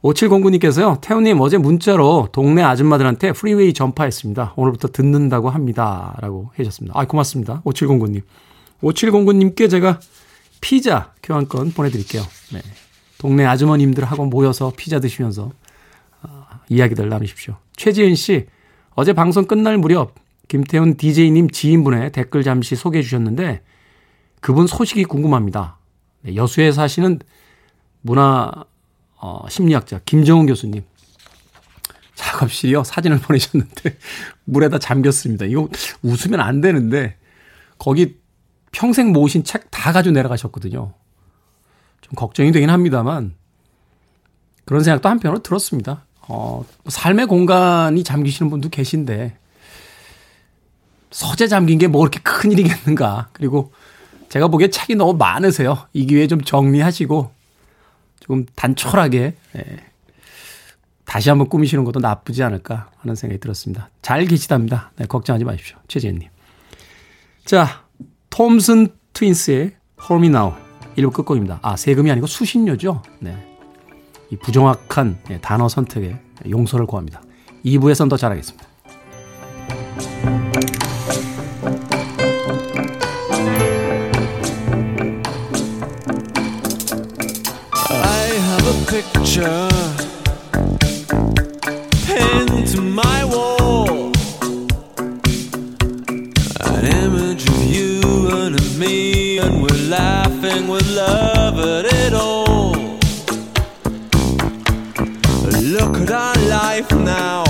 [0.02, 1.00] 5709님께서요.
[1.00, 4.54] 태훈님 어제 문자로 동네 아줌마들한테 프리웨이 전파했습니다.
[4.56, 6.16] 오늘부터 듣는다고 합니다.
[6.20, 6.98] 라고 해주셨습니다.
[6.98, 7.62] 아 고맙습니다.
[7.64, 8.22] 5709님.
[8.82, 9.98] 5709님께 제가
[10.60, 12.22] 피자 교환권 보내드릴게요.
[12.52, 12.60] 네.
[13.18, 15.50] 동네 아주머님들하고 모여서 피자 드시면서
[16.22, 17.56] 아, 이야기들 나누십시오.
[17.76, 18.46] 최지은 씨,
[18.94, 20.14] 어제 방송 끝날 무렵
[20.46, 23.62] 김태훈 DJ님 지인분의 댓글 잠시 소개해 주셨는데
[24.40, 25.78] 그분 소식이 궁금합니다.
[26.22, 27.20] 네, 여수에 사시는
[28.02, 28.50] 문화
[29.16, 30.82] 어, 심리학자 김정은 교수님.
[32.14, 32.84] 작업실이요.
[32.84, 33.98] 사진을 보내셨는데
[34.44, 35.44] 물에다 잠겼습니다.
[35.46, 35.68] 이거
[36.02, 37.16] 웃으면 안 되는데
[37.78, 38.18] 거기
[38.72, 40.92] 평생 모으신 책 다 가지고 내려가셨거든요.
[42.00, 43.34] 좀 걱정이 되긴 합니다만
[44.64, 46.04] 그런 생각도 한편으로 들었습니다.
[46.28, 49.36] 어, 삶의 공간이 잠기시는 분도 계신데
[51.10, 53.28] 서재 잠긴 게 뭐 그렇게 큰 일이겠는가.
[53.32, 53.72] 그리고
[54.28, 55.78] 제가 보기에 책이 너무 많으세요.
[55.92, 57.30] 이 기회에 좀 정리하시고
[58.20, 59.64] 조금 단촐하게 예,
[61.04, 63.88] 다시 한번 꾸미시는 것도 나쁘지 않을까 하는 생각이 들었습니다.
[64.02, 64.92] 잘 계시답니다.
[64.96, 65.78] 네, 걱정하지 마십시오.
[65.88, 66.28] 최재현님.
[67.44, 67.84] 자,
[68.28, 70.52] 톰슨 트윈스의 Hold Me Now
[70.96, 71.60] 1부 끝곡입니다.
[71.62, 73.02] 아, 세금이 아니고 수신료죠.
[73.20, 73.36] 네.
[74.30, 76.18] 이 부정확한 예, 단어 선택에
[76.50, 77.22] 용서를 구합니다.
[77.64, 78.68] 2부에선 더 잘하겠습니다.
[92.06, 94.12] Pinned to my wall.
[96.60, 98.00] An image of you
[98.32, 102.72] and of me, and we're laughing with love at it all.
[105.62, 107.44] Look at our life now,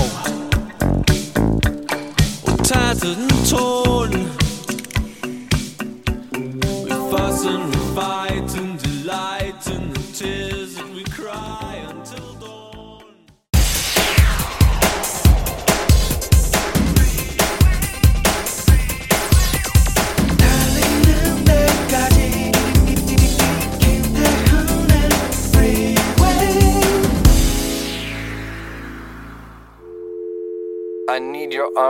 [2.63, 3.88] tattered and torn.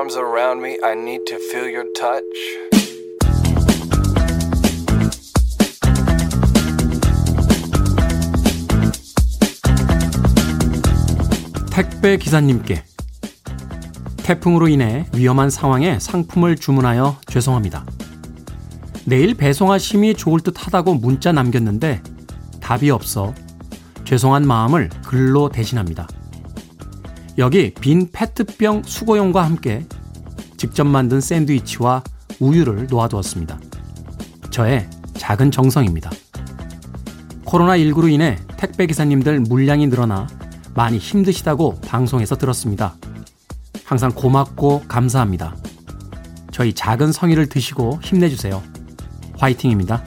[0.10, 0.78] Arms around me.
[0.84, 2.24] I need to feel your touch.
[11.72, 12.84] 택배 기사님께
[14.24, 17.86] 태풍으로 인해 위험한 상황에 상품을 주문하여 죄송합니다.
[19.06, 22.02] 내일 배송하심이 좋을 듯 하다고 문자 남겼는데
[22.60, 23.34] 답이 없어
[24.06, 26.08] 죄송한 마음을 글로 대신합니다.
[27.38, 29.86] 여기 빈 페트병 수거용과 함께
[30.60, 32.04] 직접 만든 샌드위치와
[32.42, 33.58] 우유를 놓아두었습니다.
[34.52, 36.12] 저의 작은 정성입니다.
[37.46, 40.28] 코로나19로 인해 택배 기사님들 물량이 늘어나
[40.76, 42.98] 많이 힘드시다고 방송에서 들었습니다.
[43.86, 45.56] 항상 고맙고 감사합니다.
[46.52, 48.62] 저희 작은 성의를 드시고 힘내주세요.
[49.38, 50.04] 화이팅입니다.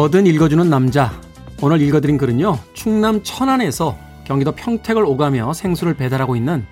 [0.00, 1.12] 뭐든 읽어주는 남자.
[1.60, 6.64] 오늘 읽어드린 글은요, 충남 천안에서 경기도 평택을 오가며 생수를 배달하고 있는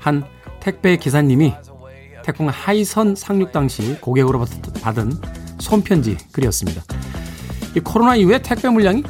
[0.00, 0.22] 한
[0.60, 1.54] 택배 기사님이
[2.22, 4.44] 태풍 하이선 상륙 당시 고객으로
[4.82, 5.12] 받은
[5.58, 6.82] 손편지 글이었습니다.
[7.74, 9.02] 이 코로나 이후에 택배 물량이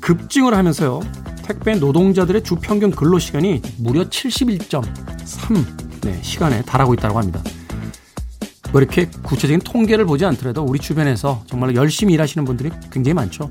[0.00, 0.98] 급증을 하면서요,
[1.44, 7.40] 택배 노동자들의 주 평균 근로 시간이 무려 71.3 네, 시간에 달하고 있다고 합니다.
[8.72, 13.50] 뭐 이렇게 구체적인 통계를 보지 않더라도 우리 주변에서 정말 열심히 일하시는 분들이 굉장히 많죠.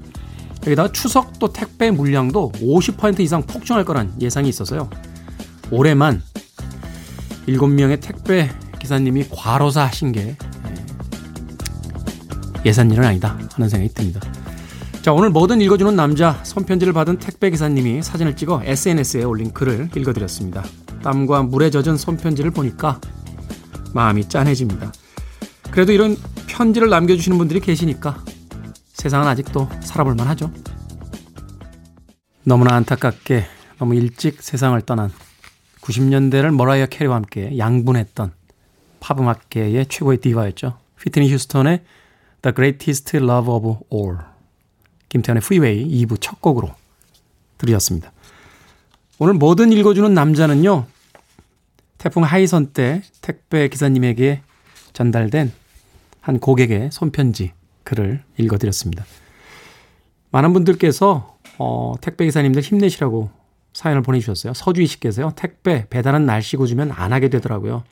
[0.66, 4.90] 여기다가 추석 또 택배 물량도 50% 이상 폭증할 거란 예상이 있어서요.
[5.72, 6.22] 올해만
[7.48, 8.50] 7명의 택배
[8.80, 10.36] 기사님이 과로사 하신 게
[12.66, 14.20] 예산 일은 아니다 하는 생각이 듭니다.
[15.02, 20.66] 자, 오늘 뭐든 읽어주는 남자 손편지를 받은 택배 기사님이 사진을 찍어 SNS에 올린 글을 읽어드렸습니다.
[21.02, 23.00] 땀과 물에 젖은 손편지를 보니까
[23.94, 24.92] 마음이 짠해집니다.
[25.72, 26.16] 그래도 이런
[26.48, 28.24] 편지를 남겨주시는 분들이 계시니까
[28.94, 30.52] 세상은 아직도 살아볼 만 하죠.
[32.44, 33.46] 너무나 안타깝게
[33.78, 35.12] 너무 일찍 세상을 떠난
[35.82, 38.32] 90년대를 머라이어 캐리와 함께 양분했던
[39.00, 40.78] 팝음악계의 최고의 디바였죠.
[41.00, 41.84] 휘트니 휴스턴의
[42.42, 44.18] The Greatest Love of All
[45.10, 46.74] 김태훈의 프리웨이 2부 첫 곡으로
[47.58, 48.12] 들으셨습니다.
[49.20, 50.86] 오늘 뭐든 읽어주는 남자는요.
[51.98, 54.42] 태풍 하이선 때 택배 기사님에게
[54.98, 55.52] 전달된
[56.22, 57.52] 한 고객의 손편지
[57.84, 59.06] 글을 읽어드렸습니다.
[60.32, 63.30] 많은 분들께서 어, 택배 기사님들 힘내시라고
[63.74, 64.54] 사연을 보내주셨어요.
[64.56, 65.34] 서주희 씨께서요.
[65.36, 67.84] 택배 배달은 날씨 고주면 안 하게 되더라고요.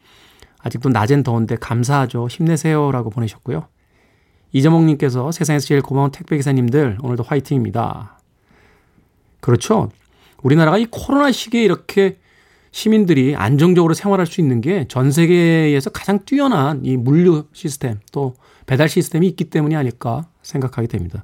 [0.58, 2.28] 아직도 낮엔 더운데 감사하죠.
[2.28, 3.68] 힘내세요라고 보내셨고요.
[4.52, 8.18] 이재목님께서 세상에서 제일 고마운 택배 기사님들 오늘도 화이팅입니다.
[9.41, 9.91] 그렇죠.
[10.41, 12.18] 우리나라가 이 코로나 시기에 이렇게
[12.75, 18.35] 시민들이 안정적으로 생활할 수 있는 게 전 세계에서 가장 뛰어난 이 물류 시스템 또
[18.65, 21.23] 배달 시스템이 있기 때문이 아닐까 생각하게 됩니다.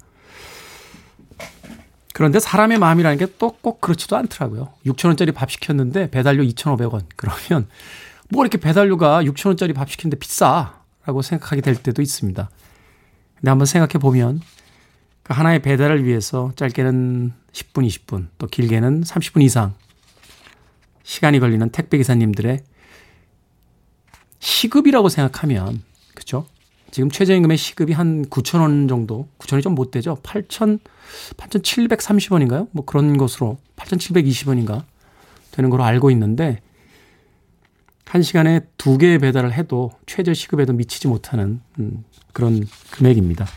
[2.13, 4.69] 그런데 사람의 마음이라는 게 또 꼭 그렇지도 않더라고요.
[4.85, 7.01] 6천원짜리 밥 시켰는데 배달료 2,500원.
[7.17, 7.67] 그러면
[8.29, 12.49] 뭐 이렇게 배달료가 6천원짜리 밥 시키는데 비싸라고 생각하게 될 때도 있습니다.
[13.35, 14.39] 근데 한번 생각해 보면
[15.23, 19.73] 그 하나의 배달을 위해서 짧게는 10분, 20분, 또 길게는 30분 이상
[21.03, 22.61] 시간이 걸리는 택배 기사님들의
[24.39, 25.83] 시급이라고 생각하면
[26.15, 26.45] 그죠?
[26.91, 30.17] 지금 최저임금의 시급이 한 9천 원 정도, 9천 원이 좀 못 되죠.
[30.23, 30.79] 8천
[31.37, 32.67] 8,730원인가요?
[32.71, 34.83] 뭐 그런 것으로 8,720원인가
[35.51, 36.61] 되는 걸로 알고 있는데
[38.05, 43.47] 한 시간에 두 개의 배달을 해도 최저 시급에도 미치지 못하는 음, 그런 금액입니다.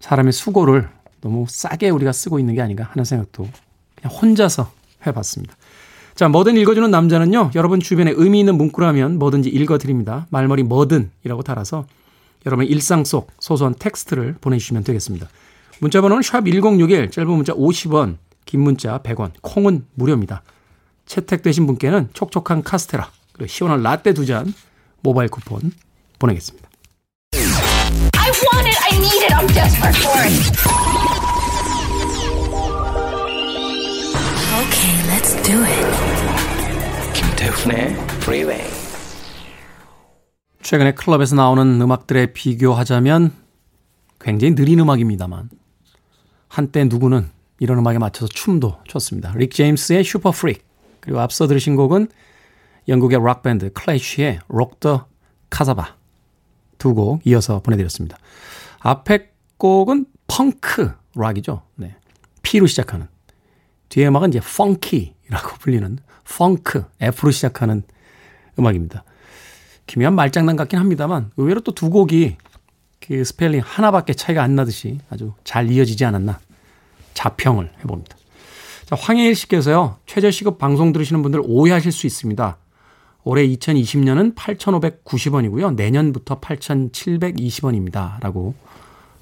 [0.00, 0.88] 사람의 수고를
[1.20, 3.48] 너무 싸게 우리가 쓰고 있는 게 아닌가 하는 생각도
[3.96, 4.72] 그냥 혼자서
[5.06, 5.56] 해봤습니다.
[6.14, 10.26] 자, 뭐든 읽어주는 남자는요, 여러분 주변에 의미 있는 문구라면 뭐든지 읽어드립니다.
[10.30, 11.86] 말머리 뭐든이라고 달아서
[12.46, 15.28] 여러분의 일상 속 소소한 텍스트를 보내주시면 되겠습니다.
[15.80, 18.16] 문자 번호는 샵1061, 짧은 문자 50원,
[18.46, 20.42] 긴 문자 100원, 콩은 무료입니다.
[21.04, 24.54] 채택되신 분께는 촉촉한 카스테라, 그리고 시원한 라떼 두 잔
[25.02, 25.70] 모바일 쿠폰
[26.18, 26.68] 보내겠습니다.
[34.56, 35.86] Okay, let's do it.
[37.14, 37.92] 김태훈의
[38.22, 38.64] Freeway.
[40.62, 43.32] 최근에 클럽에서 나오는 음악들에 비교하자면
[44.20, 45.50] 굉장히 느린 음악입니다만
[46.48, 49.32] 한때 누구는 이런 음악에 맞춰서 춤도 췄습니다.
[49.36, 50.64] 릭 제임스의 Super Freak
[51.00, 52.08] 그리고 앞서 들으신 곡은
[52.88, 55.06] 영국의 락 밴드 클래쉬의 Rock the
[55.50, 55.96] Casbah
[56.78, 58.16] 두 곡 이어서 보내드렸습니다.
[58.80, 61.62] 앞에 곡은 펑크 락이죠.
[61.76, 61.96] 네.
[62.42, 63.08] P로 시작하는
[63.88, 65.98] 뒤에 음악은 이제 funky라고 불리는
[66.36, 67.82] 펑크 F로 시작하는
[68.58, 69.04] 음악입니다.
[69.86, 72.36] 기묘한 말장난 같긴 합니다만 의외로 또 두 곡이
[73.00, 76.40] 그 스펠링 하나밖에 차이가 안 나듯이 아주 잘 이어지지 않았나
[77.14, 78.16] 자평을 해봅니다.
[78.84, 79.98] 자, 황혜일 씨께서요.
[80.06, 82.56] 최저시급 방송 들으시는 분들 오해하실 수 있습니다.
[83.24, 85.74] 올해 2020년은 8,590원이고요.
[85.74, 88.20] 내년부터 8,720원입니다.
[88.20, 88.54] 라고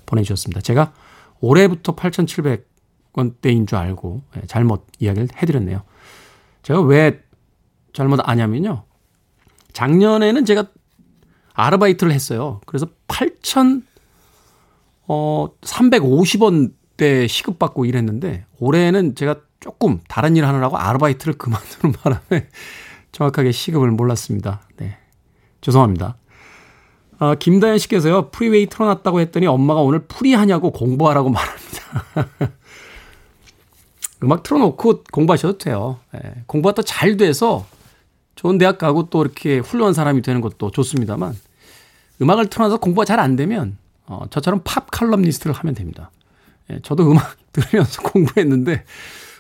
[0.05, 0.61] 보내주셨습니다.
[0.61, 0.93] 제가
[1.41, 2.69] 올해부터 8,700
[3.15, 5.83] 원대인 줄 알고 예, 잘못 이야기를 해드렸네요.
[6.63, 7.21] 제가 왜
[7.93, 8.85] 잘못 아냐면요.
[9.73, 10.67] 작년에는 제가
[11.55, 12.61] 아르바이트를 했어요.
[12.67, 13.87] 그래서 8,000,
[15.07, 22.49] 어, 350원대 시급받고 일했는데, 올해는 제가 조금 다른 일 하느라고 아르바이트를 그만두는 바람에
[23.13, 24.63] 정확하게 시급을 몰랐습니다.
[24.77, 24.99] 네.
[25.61, 26.17] 죄송합니다.
[27.19, 32.55] 아, 김다현 씨께서요, 프리웨이 틀어놨다고 했더니 엄마가 오늘 풀이하냐고 공부하라고 말합니다.
[34.25, 35.99] 음악 틀어놓고 공부하셔도 돼요.
[36.15, 37.67] 예, 공부가 또잘 돼서
[38.35, 41.37] 좋은 대학 가고 또 이렇게 훌륭한 사람이 되는 것도 좋습니다만
[42.21, 46.11] 음악을 틀어놔서 공부가 잘 안 되면 어, 저처럼 팝 칼럼니스트를 하면 됩니다.
[46.71, 48.85] 예, 저도 음악 들으면서 공부했는데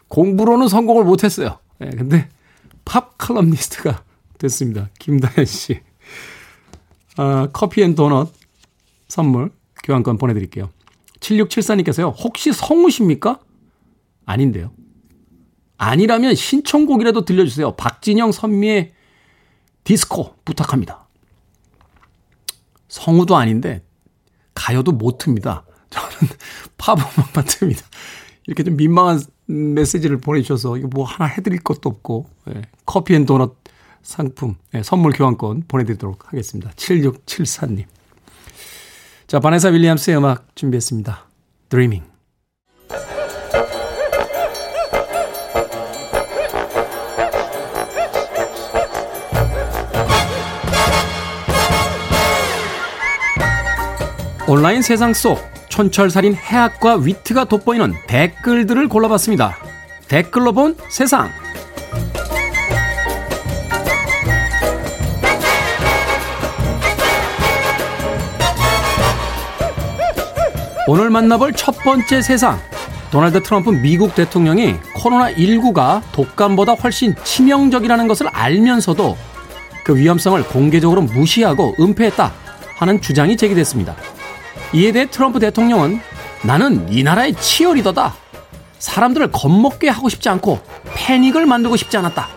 [0.08, 1.58] 공부로는 성공을 못했어요.
[1.80, 2.28] 예, 근데
[2.84, 4.02] 팝 칼럼니스트가
[4.38, 4.88] 됐습니다.
[4.98, 5.80] 김다현 씨.
[7.16, 8.32] 아, coffee and donut
[9.08, 9.50] 선물
[9.82, 10.70] 교환권 보내드릴게요.
[11.20, 12.12] 7674님께서요.
[12.18, 13.38] 혹시 성우십니까?
[14.24, 14.72] 아닌데요.
[15.76, 17.72] 아니라면 신청곡이라도 들려주세요.
[17.76, 18.92] 박진영 선미의
[19.84, 21.06] 디스코 부탁합니다.
[22.88, 23.84] 성우도 아닌데
[24.54, 25.64] 가요도 못 틉니다.
[25.90, 26.32] 저는
[26.78, 27.82] 팝 음악만 틉니다.
[28.46, 33.56] 이렇게 좀 민망한 메시지를 보내주셔서 이거 뭐 하나 해드릴 것도 없고 예, coffee and donut
[34.02, 36.70] 상품 예, 선물 교환권 보내드리도록 하겠습니다.
[36.72, 37.84] 7674님.
[39.26, 41.26] 자, 바네사 윌리엄스의 음악 준비했습니다.
[41.70, 42.13] Dreaming.
[54.46, 55.40] 온라인 세상 속
[55.70, 59.56] 촌철살인 해학과 위트가 돋보이는 댓글들을 골라봤습니다.
[60.06, 61.30] 댓글로 본 세상.
[70.86, 72.60] 오늘 만나볼 첫 번째 세상.
[73.10, 79.16] 도널드 트럼프 미국 대통령이 코로나19가 독감보다 훨씬 치명적이라는 것을 알면서도
[79.84, 82.30] 그 위험성을 공개적으로 무시하고 은폐했다
[82.76, 83.96] 하는 주장이 제기됐습니다.
[84.74, 86.00] 이에 대해 트럼프 대통령은
[86.42, 88.14] 나는 이 나라의 치어리더다.
[88.80, 90.60] 사람들을 겁먹게 하고 싶지 않고
[90.94, 92.28] 패닉을 만들고 싶지 않았다.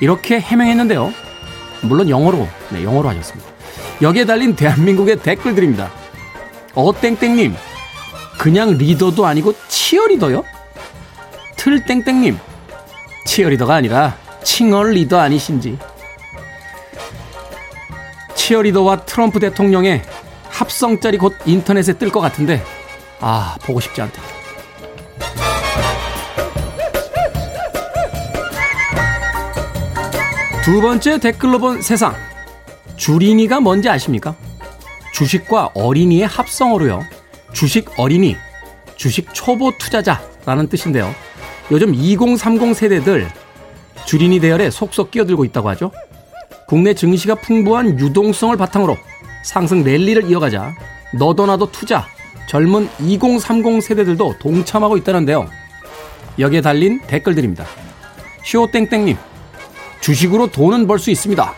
[0.00, 1.12] 이렇게 해명했는데요.
[1.82, 3.48] 물론 영어로, 네, 영어로 하셨습니다.
[4.02, 5.90] 여기에 달린 대한민국의 댓글들입니다.
[6.74, 7.54] 어땡땡님,
[8.38, 10.44] 그냥 리더도 아니고 치어리더요?
[11.56, 12.38] 틀땡땡님,
[13.26, 15.78] 치어리더가 아니라 칭얼 리더 아니신지.
[18.34, 20.02] 치어리더와 트럼프 대통령의
[20.58, 22.62] 합성짤이 곧 인터넷에 뜰 것 같은데,
[23.20, 24.20] 아, 보고 싶지 않다.
[30.64, 32.14] 두 번째 댓글로 본 세상.
[32.96, 34.34] 주린이가 뭔지 아십니까?
[35.14, 37.04] 주식과 어린이의 합성어로요.
[37.52, 38.36] 주식 어린이,
[38.96, 41.14] 주식 초보 투자자라는 뜻인데요.
[41.70, 43.30] 요즘 2030 세대들
[44.04, 45.92] 주린이 대열에 속속 끼어들고 있다고 하죠.
[46.66, 48.96] 국내 증시가 풍부한 유동성을 바탕으로
[49.42, 50.74] 상승 랠리를 이어가자
[51.14, 52.06] 너도 나도 투자
[52.48, 55.48] 젊은 2030 세대들도 동참하고 있다는데요.
[56.38, 57.66] 여기에 달린 댓글들입니다.
[58.44, 59.16] 쇼땡땡님,
[60.00, 61.54] 주식으로 돈은 벌 수 있습니다.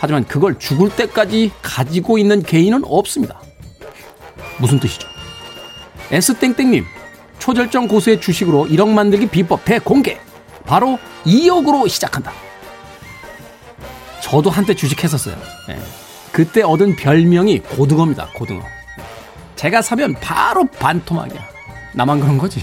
[0.00, 3.40] 하지만 그걸 죽을 때까지 가지고 있는 개인은 없습니다.
[4.58, 5.08] 무슨 뜻이죠?
[6.10, 6.84] S땡땡님,
[7.38, 10.18] 초절정 고수의 주식으로 1억 만들기 비법 대공개.
[10.66, 12.32] 바로 2억으로 시작한다.
[14.20, 15.36] 저도 한때 주식했었어요.
[15.70, 15.78] 예.
[16.34, 18.30] 그때 얻은 별명이 고등어입니다.
[18.34, 18.60] 고등어.
[19.54, 21.40] 제가 사면 바로 반토막이야.
[21.94, 22.60] 나만 그런 거지.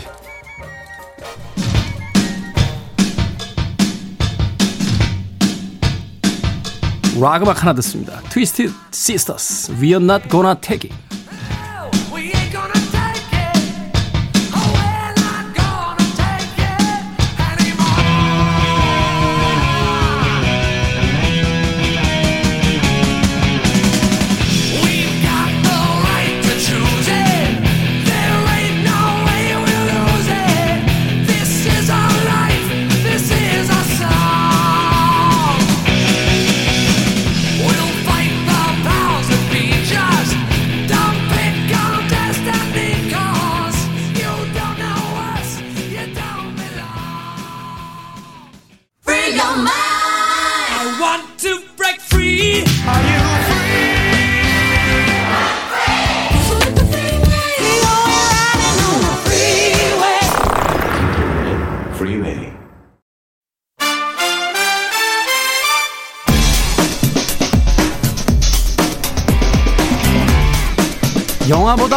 [7.17, 8.19] 락 음악 하나 듣습니다.
[8.23, 11.20] Twisted Sisters, We are not gonna take it.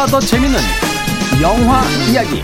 [0.05, 0.59] 보다 더 재밌는
[1.41, 1.81] 영화
[2.11, 2.43] 이야기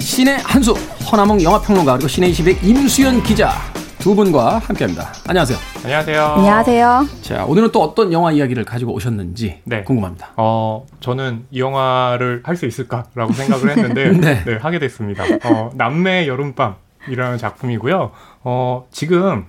[0.00, 0.72] 신의 한수
[1.10, 3.52] 허남몽 영화평론가 그리고 신의 20의 임수연 기자
[3.98, 5.12] 두 분과 함께합니다.
[5.28, 5.58] 안녕하세요.
[5.84, 6.24] 안녕하세요.
[6.24, 7.06] 안녕하세요.
[7.22, 9.82] 자 오늘은 또 어떤 영화 이야기를 가지고 오셨는지 네.
[9.84, 10.32] 궁금합니다.
[10.36, 14.44] 어, 저는 이 영화를 할 수 있을까라고 생각을 했는데, 네.
[14.44, 14.56] 네.
[14.56, 15.24] 하게 됐습니다.
[15.44, 18.10] 어, 남매의 여름밤이라는 작품이고요.
[18.42, 19.46] 어, 지금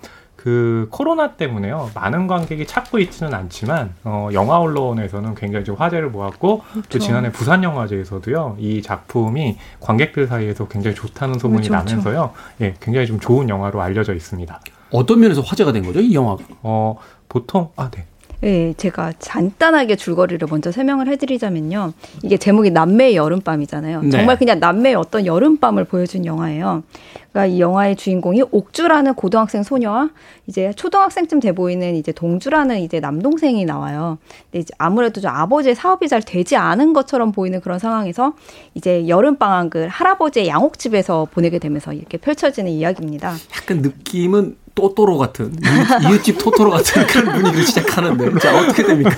[0.49, 1.91] 그 코로나 때문에요.
[1.93, 7.63] 많은 관객이 찾고 있지는 않지만, 어, 영화 언론에서는 굉장히 좀 화제를 모았고, 또 지난해 부산
[7.63, 12.31] 영화제에서도요, 이 작품이 관객들 사이에서 굉장히 좋다는 소문이 그렇죠, 나면서요,
[12.61, 14.59] 예, 굉장히 좀 좋은 영화로 알려져 있습니다.
[14.91, 16.43] 어떤 면에서 화제가 된 거죠 이 영화가?
[16.63, 16.97] 어,
[17.27, 18.07] 보통, 아, 네.
[18.41, 21.91] 네, 제가 간단하게 줄거리를 먼저 설명을 해드리자면요.
[22.23, 24.01] 이게 제목이 남매의 여름밤이잖아요.
[24.03, 24.09] 네.
[24.11, 26.83] 정말 그냥 남매의 어떤 여름밤을 보여준 영화예요.
[27.31, 30.09] 그러니까 이 영화의 주인공이 옥주라는 고등학생 소녀와
[30.47, 34.17] 이제 초등학생쯤 돼 보이는 이제 동주라는 이제 남동생이 나와요.
[34.45, 38.33] 근데 이제 아무래도 좀 아버지의 사업이 잘 되지 않은 것처럼 보이는 그런 상황에서
[38.73, 43.35] 이제 여름 방학을 할아버지의 양옥집에서 보내게 되면서 이렇게 펼쳐지는 이야기입니다.
[43.57, 49.11] 약간 느낌은 또또로 같은 이웃- 이웃집 토토로 같은 그런 분위기로 시작하는데 자 어떻게 됩니까?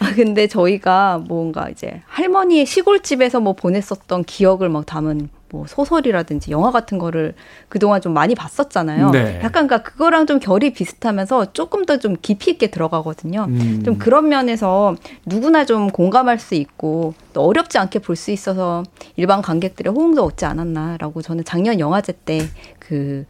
[0.00, 6.72] 아, 근데 저희가 뭔가 이제 할머니의 시골집에서 뭐 보냈었던 기억을 막 담은 뭐 소설이라든지 영화
[6.72, 7.32] 같은 거를
[7.68, 9.10] 그동안 좀 많이 봤었잖아요.
[9.12, 9.36] 네.
[9.44, 13.46] 약간 그러니까 그거랑 좀 결이 비슷하면서 조금 더 좀 깊이 있게 들어가거든요.
[13.48, 13.82] 음.
[13.84, 14.96] 좀 그런 면에서
[15.26, 18.82] 누구나 좀 공감할 수 있고 또 어렵지 않게 볼 수 있어서
[19.16, 22.40] 일반 관객들의 호응도 얻지 않았나라고 저는 작년 영화제 때
[22.80, 23.24] 그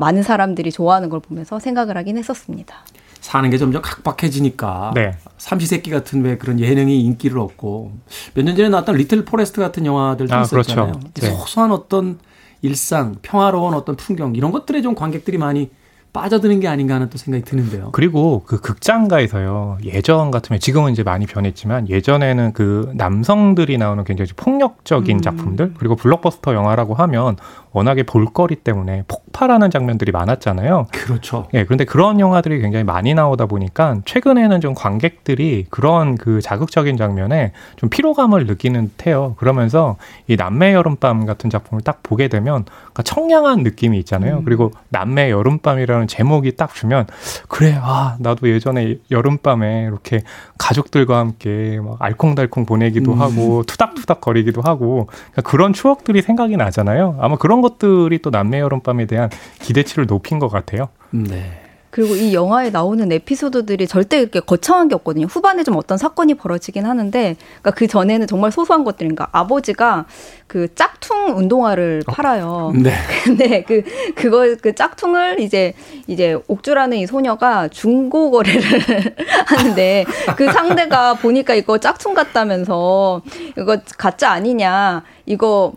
[0.00, 2.74] 많은 사람들이 좋아하는 걸 보면서 생각을 하긴 했었습니다.
[3.20, 5.12] 사는 게 점점 각박해지니까 네.
[5.36, 7.92] 삼시세끼 같은 왜 그런 예능이 인기를 얻고
[8.34, 10.92] 몇 년 전에 나왔던 Little Forest 같은 영화들도 아, 있었잖아요.
[10.92, 11.10] 그렇죠.
[11.14, 11.26] 네.
[11.30, 12.18] 소소한 어떤
[12.62, 15.70] 일상, 평화로운 어떤 풍경 이런 것들에 좀 관객들이 많이
[16.12, 17.90] 빠져드는 게 아닌가 하는 또 생각이 드는데요.
[17.92, 24.34] 그리고 그 극장가에서요 예전 같으면 지금은 이제 많이 변했지만 예전에는 그 남성들이 나오는 굉장히 좀
[24.36, 25.22] 폭력적인 음.
[25.22, 27.36] 작품들 그리고 블록버스터 영화라고 하면
[27.72, 30.86] 워낙에 볼거리 때문에 폭발하는 장면들이 많았잖아요.
[30.92, 31.46] 그렇죠.
[31.54, 37.52] 예, 그런데 그런 영화들이 굉장히 많이 나오다 보니까 최근에는 좀 관객들이 그런 그 자극적인 장면에
[37.76, 39.34] 좀 피로감을 느끼는 듯해요.
[39.38, 39.96] 그러면서
[40.26, 44.42] 이 남매 여름밤 같은 작품을 딱 보게 되면 그러니까 청량한 느낌이 있잖아요.
[44.44, 47.06] 그리고 남매 여름밤이라는 제목이 딱 주면
[47.48, 50.22] 그래, 아 나도 예전에 여름밤에 이렇게
[50.58, 57.16] 가족들과 함께 막 알콩달콩 보내기도 하고 투닥투닥 거리기도 하고 그러니까 그런 추억들이 생각이 나잖아요.
[57.20, 59.30] 아마 그런 것들이 또 남매 여름밤에 대한
[59.60, 60.88] 기대치를 높인 것 같아요.
[61.10, 61.60] 네.
[61.90, 65.26] 그리고 이 영화에 나오는 에피소드들이 절대 이렇게 거창한 게 없거든요.
[65.26, 69.28] 후반에 좀 어떤 사건이 벌어지긴 하는데, 그러니까 그 전에는 정말 소소한 것들인가.
[69.32, 70.06] 아버지가
[70.46, 72.72] 그 짝퉁 운동화를 팔아요.
[72.76, 72.92] 네.
[73.24, 73.82] 근데 그
[74.14, 75.74] 그거 그 짝퉁을 이제
[76.06, 78.62] 이제 옥주라는 이 소녀가 중고 거래를
[79.46, 80.04] 하는데
[80.36, 83.22] 그 상대가 보니까 이거 짝퉁 같다면서
[83.56, 85.72] 이거 가짜 아니냐 이거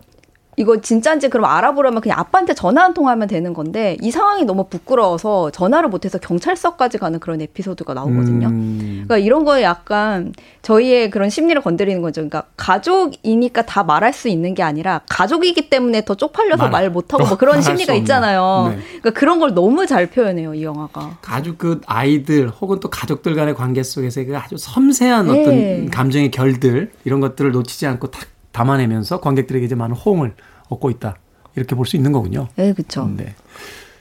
[0.58, 4.66] 이거 진짜인지 그럼 알아보려면 그냥 아빠한테 전화 한 통 하면 되는 건데 이 상황이 너무
[4.68, 8.48] 부끄러워서 전화를 못해서 경찰서까지 가는 그런 에피소드가 나오거든요.
[8.50, 10.32] 음, 그러니까 이런 거에 약간
[10.62, 12.22] 저희의 그런 심리를 건드리는 거죠.
[12.22, 17.26] 그러니까 가족이니까 다 말할 수 있는 게 아니라 가족이기 때문에 더 쪽팔려서 말- 말 못하고
[17.26, 17.94] 뭐 그런 심리가.
[17.94, 18.68] 있잖아요.
[18.76, 18.82] 네.
[19.00, 21.18] 그러니까 그런 걸 너무 잘 표현해요, 이 영화가.
[21.28, 25.42] 아주 그 아이들 혹은 또 가족들 간의 관계 속에서의 그 아주 섬세한 네.
[25.42, 30.34] 어떤 감정의 결들 이런 것들을 놓치지 않고 탁 담아내면서 관객들에게 이제 많은 호응을
[30.70, 31.16] 얻고 있다.
[31.56, 32.48] 이렇게 볼 수 있는 거군요.
[32.56, 33.10] 네, 그렇죠.
[33.16, 33.36] 네.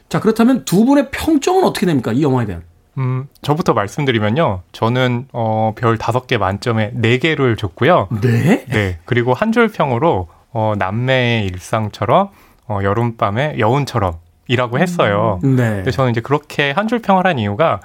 [0.09, 2.13] 자, 그렇다면 두 분의 평점은 어떻게 됩니까?
[2.13, 2.63] 이 영화에 대한.
[2.99, 4.63] 음, 저부터 말씀드리면요.
[4.73, 8.09] 저는 어, 별 다섯 개 만점에 네 개를 줬고요.
[8.21, 8.65] 네?
[8.67, 8.99] 네.
[9.07, 12.29] 그리고 한 줄 평으로 어, 남매의 일상처럼
[12.69, 14.15] 어, 여름밤의 여운처럼
[14.49, 15.39] 이라고 했어요.
[15.43, 15.57] 네.
[15.57, 17.81] 근데 저는 이제 그렇게 한 줄 평을 한 이유가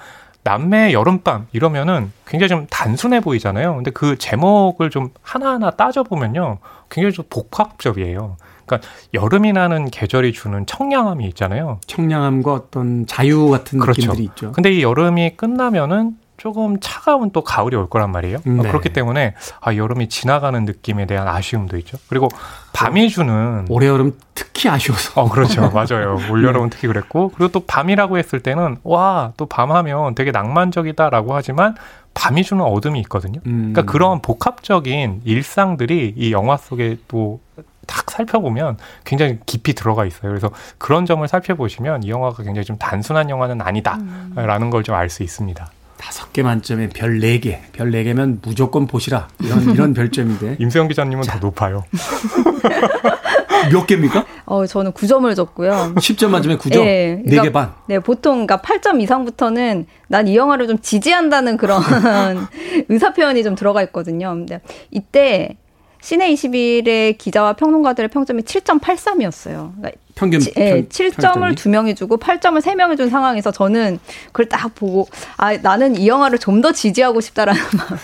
[0.48, 3.76] 남매의 여름밤 이러면은 굉장히 좀 단순해 보이잖아요.
[3.76, 6.60] 근데 그 제목을 좀 하나하나 따져보면요.
[6.90, 8.38] 굉장히 좀 복합적이에요.
[8.66, 11.80] 그러니까 여름이라는 계절이 주는 청량함이 있잖아요.
[11.88, 14.02] 청량함과 어떤 자유 같은 그렇죠.
[14.02, 14.52] 느낌들이 있죠.
[14.54, 18.38] 근데 이 여름이 끝나면은 조금 차가운 또 가을이 올 거란 말이에요.
[18.46, 18.60] 네.
[18.60, 21.98] 어, 그렇기 때문에 아 여름이 지나가는 느낌에 대한 아쉬움도 있죠.
[22.10, 22.30] 그리고
[22.74, 25.22] 밤이 주는 올해 여름 특히 아쉬워서.
[25.22, 30.16] 어 그렇죠 맞아요 올 여름은 특히 그랬고 그리고 또 밤이라고 했을 때는 와 또 밤하면
[30.16, 31.76] 되게 낭만적이다라고 하지만
[32.14, 33.40] 밤이 주는 어둠이 있거든요.
[33.46, 33.74] 음.
[33.74, 37.40] 그러니까 그런 복합적인 일상들이 이 영화 속에 또
[37.88, 38.76] 딱 살펴보면
[39.06, 40.30] 굉장히 깊이 들어가 있어요.
[40.30, 45.24] 그래서 그런 점을 살펴보시면 이 영화가 굉장히 좀 단순한 영화는 아니다라는 걸 좀 알 수
[45.24, 45.66] 있습니다.
[45.98, 47.60] 다섯 개 만점에 별 네 개.
[47.74, 49.28] 별 네 개면 무조건 보시라.
[49.44, 50.58] 이런, 이런 별점인데.
[50.60, 51.84] 임수영 기자님은 더 높아요.
[53.72, 54.26] 몇 개입니까?
[54.46, 55.94] 어, 저는 9점을 줬고요.
[55.96, 56.86] 10점 만점에 9점?
[56.86, 57.74] 예, 네개 그러니까- 반.
[57.88, 61.82] 네, 보통 그러니까 8점 이상부터는 난 이 영화를 좀 지지한다는 그런
[62.90, 64.30] 의사 표현이 좀 들어가 있거든요.
[64.30, 65.58] 근데 이때
[66.02, 69.74] 시내 21의 기자와 평론가들의 평점이 7.83이었어요.
[69.76, 70.40] 그러니까 평균.
[70.40, 71.56] 치- 예, 평- 7점을 평점이?
[71.56, 75.08] 두 명이 주고 8점을 세 명이 준 상황에서 저는 그걸 딱 보고
[75.38, 78.00] 아 나는 이 영화를 좀 더 지지하고 싶다라는 마음에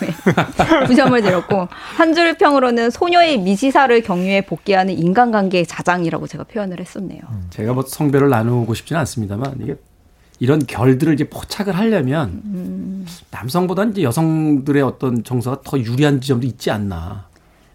[0.86, 7.20] 9점을 드렸고 한 줄 평으로는 소녀의 미시사를 경유해 복귀하는 인간관계의 자장이라고 제가 표현을 했었네요.
[7.50, 9.74] 제가 뭐 성별을 나누고 싶지는 않습니다만 이게
[10.38, 13.06] 이런 결들을 이제 포착을 하려면 음.
[13.32, 17.26] 남성보다는 이제 여성들의 어떤 정서가 더 유리한 지점도 있지 않나.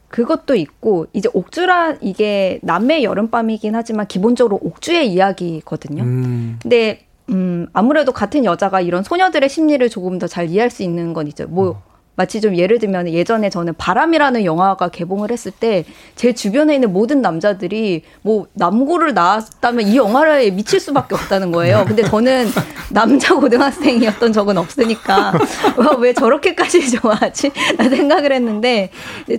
[0.10, 6.04] 그것도 있고 이제 옥주라 이게 남매 여름밤이긴 하지만 기본적으로 옥주의 이야기거든요.
[6.04, 11.14] 음, 근데 음 아무래도 같은 여자가 이런 소녀들의 심리를 조금 더 잘 이해할 수 있는
[11.14, 11.48] 건 있죠.
[11.48, 11.82] 뭐
[12.20, 17.22] 마치 좀 예를 들면 예전에 저는 바람이라는 영화가 개봉을 했을 때 제 주변에 있는 모든
[17.22, 21.86] 남자들이 뭐 남고를 나왔다면 이 영화를 미칠 수밖에 없다는 거예요.
[21.88, 22.48] 근데 저는
[22.92, 25.34] 남자 고등학생이었던 적은 없으니까
[25.78, 27.52] 와, 왜 저렇게까지 좋아하지?
[27.78, 28.90] 나 생각을 했는데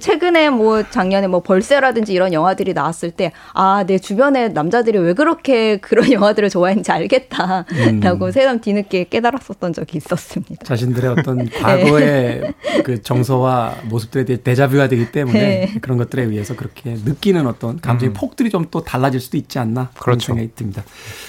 [0.01, 5.77] 최근에 뭐 작년에 뭐 벌새라든지 이런 영화들이 나왔을 때 아 내 주변에 남자들이 왜 그렇게
[5.79, 10.65] 그런 영화들을 좋아했는지 알겠다라고 새삼 뒤늦게 깨달았었던 적이 있었습니다.
[10.65, 15.75] 자신들의 어떤 과거의 그 정서와 모습들에 대해 데자뷰가 되기 때문에 네.
[15.81, 20.19] 그런 것들에 의해서 그렇게 느끼는 어떤 감정의 폭들이 좀 또 달라질 수도 있지 않나 그런
[20.19, 20.27] 그렇죠.
[20.27, 20.85] 생각이 듭니다.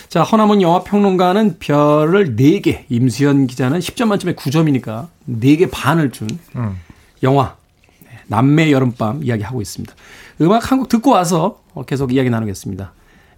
[0.10, 6.78] 자 허남은 영화 평론가는 별을 4개, 임수현 기자는 10점 만점에 9점이니까 4개 반을 준 음.
[7.24, 7.56] 영화
[8.04, 9.94] 네, 남매 여름밤 이야기하고 있습니다.
[10.42, 12.94] 음악 한 곡 듣고 와서 어, 계속 이야기 나누겠습니다.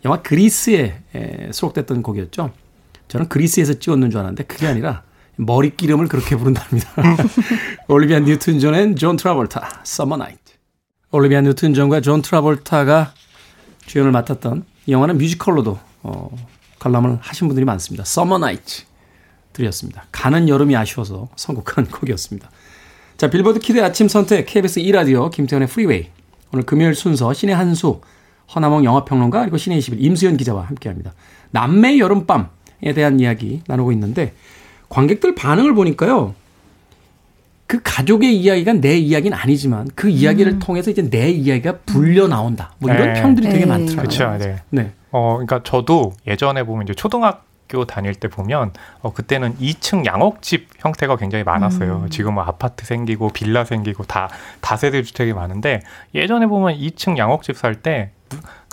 [0.05, 2.51] 영화 그리스에 에, 수록됐던 곡이었죠.
[3.07, 5.03] 저는 그리스에서 찍었는 줄 알았는데 그게 아니라
[5.35, 6.89] 머리 기름을 그렇게 부른답니다.
[7.87, 10.39] 올리비아 뉴튼 존 and 존 트라볼타, Summer Nights.
[11.11, 13.13] 올리비아 뉴튼 존과 존 트라볼타가
[13.85, 16.35] 주연을 맡았던 이 영화는 뮤지컬로도 어,
[16.79, 18.03] 관람을 하신 분들이 많습니다.
[18.03, 18.83] Summer Nights
[19.53, 20.05] 들으셨습니다.
[20.11, 22.49] 가는 여름이 아쉬워서 선곡한 곡이었습니다.
[23.17, 26.09] 자, 빌보드 키드 아침 선택 KBS 2라디오 김태훈의 프리웨이
[26.51, 28.01] 오늘 금요일 순서 신의 한수
[28.53, 31.13] 허남홍 영화평론가 그리고 신의 21 임수연 기자와 함께합니다.
[31.51, 34.33] 남매 여름밤에 대한 이야기 나누고 있는데
[34.93, 36.35] 관객들 반응을 보니까요.
[37.65, 42.73] 그 가족의 이야기가 내 이야기는 아니지만 그 이야기를 통해서 이제 내 이야기가 불려 나온다.
[42.77, 43.21] 뭐 이런 네.
[43.21, 43.65] 평들이 되게 네.
[43.65, 43.95] 많더라고요.
[43.95, 44.37] 그렇죠.
[44.37, 44.61] 네.
[44.69, 44.91] 네.
[45.09, 48.71] 어, 그러니까 저도 예전에 보면 이제 초등학 교 다닐 때 보면
[49.01, 52.05] 어, 그때는 2층 양옥집 형태가 굉장히 많았어요.
[52.11, 54.29] 지금은 아파트 생기고 빌라 생기고 다
[54.61, 55.81] 다세대 주택이 많은데
[56.13, 58.11] 예전에 보면 2층 양옥집 살 때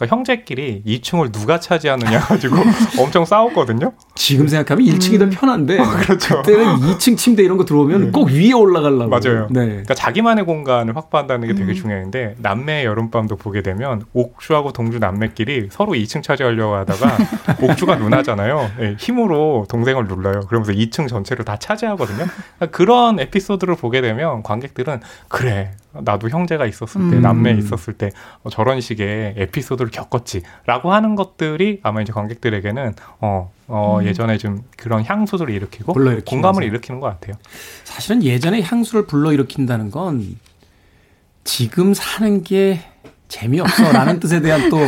[0.00, 2.56] 그러니까 형제끼리 2층을 누가 차지하느냐 가지고
[2.98, 3.92] 엄청 싸웠거든요.
[4.14, 6.36] 지금 생각하면 1층이 더 편한데 그렇죠.
[6.42, 9.08] 그때는 2층 침대 이런 거 들어오면 꼭 위에 올라가려고.
[9.08, 9.48] 맞아요.
[9.50, 9.66] 네.
[9.66, 15.92] 그러니까 자기만의 공간을 확보한다는 게 되게 중요한데 남매의 여름밤도 보게 되면 옥주하고 동주 남매끼리 서로
[15.92, 17.18] 2층 차지하려고 하다가
[17.60, 18.70] 옥주가 누나잖아요.
[18.80, 20.40] 예, 힘으로 동생을 눌러요.
[20.48, 22.24] 그러면서 2층 전체를 다 차지하거든요.
[22.56, 27.22] 그러니까 그런 에피소드를 보게 되면 관객들은 그래 나도 형제가 있었을 때 음.
[27.22, 28.10] 남매 있었을 때
[28.42, 35.04] 어, 저런 식의 에피소드를 겪었지라고 하는 것들이 아마 이제 관객들에게는 어, 어 예전에 좀 그런
[35.04, 35.92] 향수들을 일으키고.
[36.26, 37.36] 공감을 일으키는 것 같아요.
[37.84, 40.36] 사실은 예전에 향수를 불러 일으킨다는 건
[41.44, 42.80] 지금 사는 게
[43.28, 44.78] 재미없어라는 뜻에 대한 또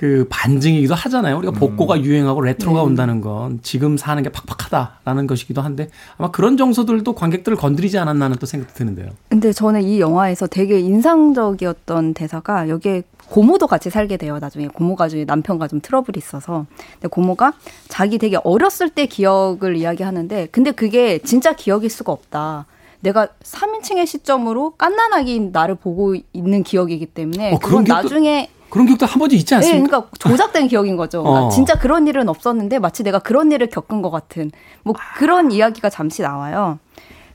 [0.00, 1.36] 그 반증이기도 하잖아요.
[1.36, 7.14] 우리가 복고가 유행하고 레트로가 온다는 건 지금 사는 게 팍팍하다라는 것이기도 한데 아마 그런 정서들도
[7.14, 9.10] 관객들을 건드리지 않았나 하는 또 생각도 드는데요.
[9.28, 14.38] 근데 저는 이 영화에서 되게 인상적이었던 대사가 여기에 고모도 같이 살게 돼요.
[14.38, 16.64] 나중에 고모가 중에 남편과 좀 트러블이 있어서.
[16.94, 17.52] 근데 고모가
[17.88, 22.64] 자기 되게 어렸을 때 기억을 이야기하는데 근데 그게 진짜 기억일 수가 없다.
[23.00, 28.86] 내가 3인칭의 시점으로 깐난하게 나를 보고 있는 기억이기 때문에 어, 그런 그건 기억도 나중에 그런
[28.86, 29.86] 기억도 한 번쯤 있지 네, 않습니까?
[30.00, 31.22] 그러니까 조작된 기억인 거죠.
[31.22, 31.48] 그러니까 어.
[31.50, 34.50] 진짜 그런 일은 없었는데 마치 내가 그런 일을 겪은 것 같은
[34.84, 36.78] 뭐 그런 이야기가 잠시 나와요.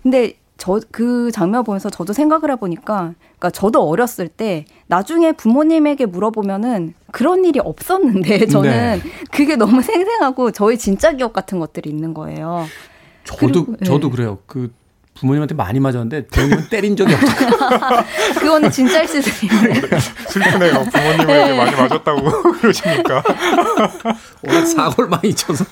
[0.03, 6.93] 근데 저 그 장면 보면서 저도 생각을 해보니까, 그러니까 저도 어렸을 때 나중에 부모님에게 물어보면은
[7.11, 9.01] 그런 일이 없었는데 저는 네.
[9.31, 12.63] 그게 너무 생생하고 저의 진짜 기억 같은 것들이 있는 거예요.
[13.25, 14.37] 저도 그리고- 저도 그래요.
[14.45, 14.71] 그
[15.15, 17.49] 부모님한테 많이 맞았는데 대부분 때린 적이 없어요.
[18.39, 19.99] 그거는 진짜일 수도 있는데.
[20.29, 20.85] 슬프네요.
[20.91, 23.23] 부모님에게 많이 맞았다고 그러시니까.
[24.45, 25.65] 워낙 사고를 많이 쳐서.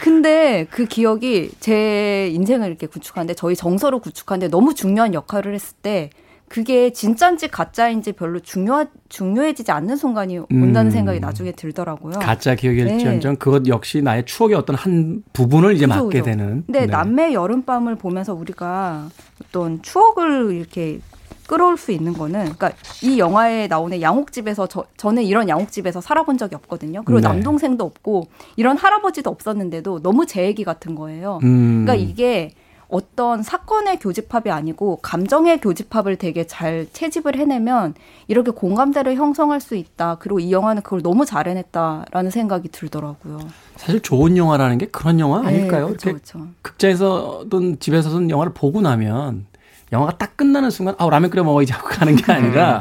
[0.00, 6.10] 근데 그 기억이 제 인생을 이렇게 구축하는데 저희 정서를 구축하는데 너무 중요한 역할을 했을 때
[6.48, 10.90] 그게 진짜인지 가짜인지 별로 중요 중요해지지 않는 순간이 온다는 음.
[10.90, 12.18] 생각이 나중에 들더라고요.
[12.18, 13.38] 가짜 기억일지언정 네.
[13.38, 16.24] 그것 역시 나의 추억의 어떤 한 부분을 이제 그죠, 그죠.
[16.24, 16.64] 되는.
[16.66, 16.86] 근데 네.
[16.86, 19.08] 남매 여름밤을 보면서 우리가
[19.42, 21.00] 어떤 추억을 이렇게
[21.46, 22.72] 끌어올 수 있는 거는 그러니까
[23.02, 27.02] 이 영화에 나오는 양옥집에서 저, 저는 이런 양옥집에서 살아본 적이 없거든요.
[27.04, 27.28] 그리고 네.
[27.28, 31.40] 남동생도 없고 이런 할아버지도 없었는데도 너무 제 얘기 같은 거예요.
[31.42, 31.84] 음.
[31.84, 32.54] 그러니까 이게
[32.88, 37.94] 어떤 사건의 교집합이 아니고 감정의 교집합을 되게 잘 채집을 해내면
[38.28, 40.16] 이렇게 공감대를 형성할 수 있다.
[40.20, 43.40] 그리고 이 영화는 그걸 너무 잘 해냈다라는 생각이 들더라고요.
[43.76, 45.88] 사실 좋은 영화라는 게 그런 영화 아닐까요?
[45.88, 46.46] 네, 그렇죠.
[46.62, 49.46] 극장에서든 집에서든 영화를 보고 나면
[49.92, 52.80] 영화가 딱 끝나는 순간 아 라면 끓여 먹어야지 하고 가는 게 아니라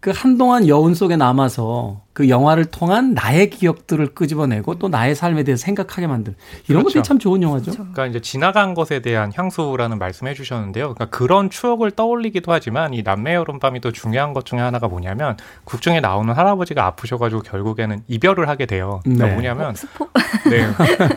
[0.00, 5.62] 그 한동안 여운 속에 남아서 그 영화를 통한 나의 기억들을 끄집어내고 또 나의 삶에 대해서
[5.64, 6.36] 생각하게 만든
[6.68, 7.00] 이런 그렇죠.
[7.00, 7.72] 것들이 참 좋은 영화죠.
[7.72, 10.94] 그러니까 이제 지나간 것에 대한 향수라는 말씀해 주셨는데요.
[10.94, 15.98] 그러니까 그런 추억을 떠올리기도 하지만 이 남매 여름밤이 또 중요한 것 중에 하나가 뭐냐면 국중에
[15.98, 19.00] 나오는 할아버지가 아프셔가지고 결국에는 이별을 하게 돼요.
[19.02, 19.32] 그러니까 네.
[19.32, 20.08] 뭐냐면 스포?
[20.48, 20.66] 네,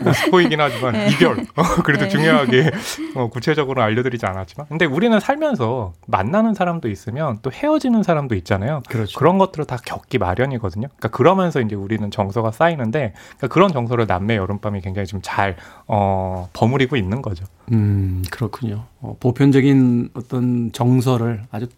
[0.02, 1.46] 뭐 스포이긴 하지만 이별.
[1.54, 2.08] 어, 그래도 네.
[2.08, 2.70] 중요하게
[3.14, 8.82] 어, 구체적으로 알려드리지 않았지만, 근데 우리는 살면서 만나는 사람도 있으면 또 헤어지는 사람도 있잖아요.
[8.88, 9.18] 그렇죠.
[9.18, 10.87] 그런 것들을 다 겪기 마련이거든요.
[10.96, 16.96] 그러니까 그러면서 이제 우리는 정서가 쌓이는데 그러니까 그런 정서를 남매 여름밤이 굉장히 좀잘 어, 버무리고
[16.96, 17.44] 있는 거죠.
[17.72, 18.84] 음, 그렇군요.
[19.00, 21.68] 어, 보편적인 어떤 정서를 아주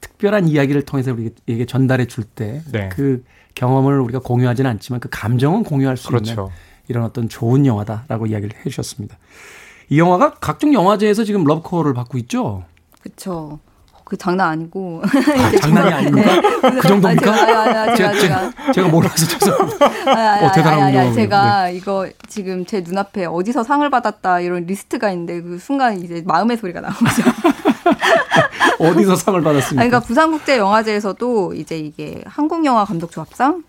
[0.00, 2.88] 특별한 이야기를 통해서 우리에게 전달해 줄 때그 네.
[3.54, 6.50] 경험을 우리가 공유하지는 않지만 그 감정은 공유할 수 있는 그렇죠.
[6.88, 9.16] 이런 어떤 좋은 영화다라고 이야기를 해 주셨습니다.
[9.88, 12.64] 이 영화가 각종 영화제에서 지금 러브콜을 받고 있죠.
[13.02, 13.58] 그쵸.
[14.10, 15.02] 그 장난 아니고.
[15.06, 16.40] 아, 장난이 아닙니까?
[16.80, 17.30] 그 정도입니까?
[17.30, 19.86] 아, 제가, 아, 아, 제가, 제가, 제가, 제가, 몰라서 죄송합니다.
[19.86, 21.12] 아, 아, 어, 대단한 아, 아, 아.
[21.12, 26.56] 제가 이거 지금 제 눈앞에 어디서 상을 받았다 이런 리스트가 있는데 그 순간 이제 마음의
[26.56, 27.22] 소리가 나오죠.
[28.80, 29.86] 어디서 상을 받았습니까?
[29.86, 33.62] 그러니까 부산국제영화제에서도 이제 이게 한국영화 감독 조합상,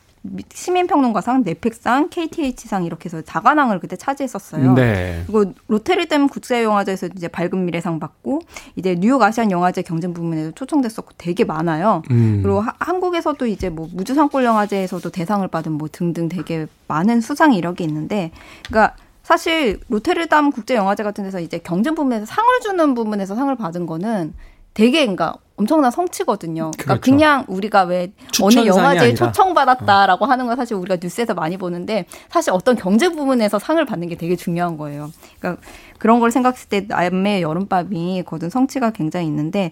[0.54, 4.74] 시민평론가상, 넷팩상, KTH상 이렇게 해서 다관왕을 그때 차지했었어요.
[4.74, 5.24] 네.
[5.26, 8.42] 그리고 로테르댐 국제영화제에서 이제 밝은 미래상 받고
[8.76, 12.04] 이제 뉴욕 아시안 영화제 경쟁 부문에도 초청됐었고 되게 많아요.
[12.12, 12.42] 음.
[12.44, 17.84] 그리고 하- 한국에서도 이제 뭐 무주산골 영화제에서도 대상을 받은 뭐 등등 되게 많은 수상 이력이
[17.84, 18.32] 있는데,
[18.68, 23.86] 그러니까 사실 로테르담 국제 영화제 같은 데서 이제 경쟁 부문에서 상을 주는 부분에서 상을 받은
[23.86, 24.34] 거는
[24.74, 26.72] 되게 그러니까 엄청난 성취거든요.
[26.72, 27.02] 그러니까 그렇죠.
[27.02, 29.28] 그냥 우리가 왜 어느 영화제에 아니라.
[29.28, 34.16] 초청받았다라고 하는 건 사실 우리가 뉴스에서 많이 보는데 사실 어떤 경제 부분에서 상을 받는 게
[34.16, 35.12] 되게 중요한 거예요.
[35.40, 35.62] 그러니까
[36.00, 39.72] 그런 걸 생각했을 때 남의 여름밤이 거둔 성취가 굉장히 있는데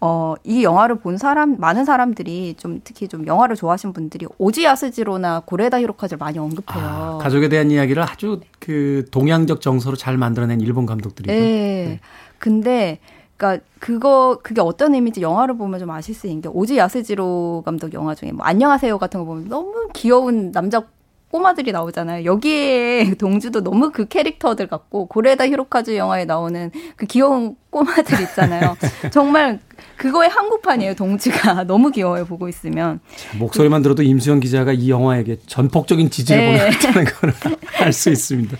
[0.00, 5.40] 어, 이 영화를 본 사람 많은 사람들이 좀 특히 좀 영화를 좋아하시는 분들이 오지 야스지로나
[5.46, 6.84] 고레다 히로카즈를 많이 언급해요.
[6.84, 11.32] 아, 가족에 대한 이야기를 아주 그 동양적 정서로 잘 만들어낸 일본 감독들이고.
[11.32, 12.00] 예.
[12.38, 12.98] 근데
[13.42, 17.92] 그러니까 그거 그게 어떤 의미인지 영화를 보면 좀 아실 수 있는 게 오지 야스지로 감독
[17.92, 20.84] 영화 중에 뭐 안녕하세요 같은 거 보면 너무 귀여운 남자
[21.32, 22.26] 꼬마들이 나오잖아요.
[22.26, 28.76] 여기에 동주도 너무 그 캐릭터들 같고 고레다 히로카즈 영화에 나오는 그 귀여운 꼬마들 있잖아요.
[29.10, 29.58] 정말
[29.96, 30.94] 그거의 한국판이에요.
[30.94, 32.26] 동주가 너무 귀여워요.
[32.26, 33.00] 보고 있으면.
[33.38, 36.58] 목소리만 들어도 임수영 기자가 이 영화에게 전폭적인 지지를 네.
[36.58, 37.32] 보냈다는 걸
[37.80, 38.56] 알 수 있습니다.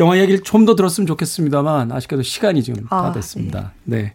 [0.00, 3.72] 영화 이야기를 좀 더 들었으면 좋겠습니다만 아쉽게도 시간이 지금 다 아, 됐습니다.
[3.84, 4.14] 네.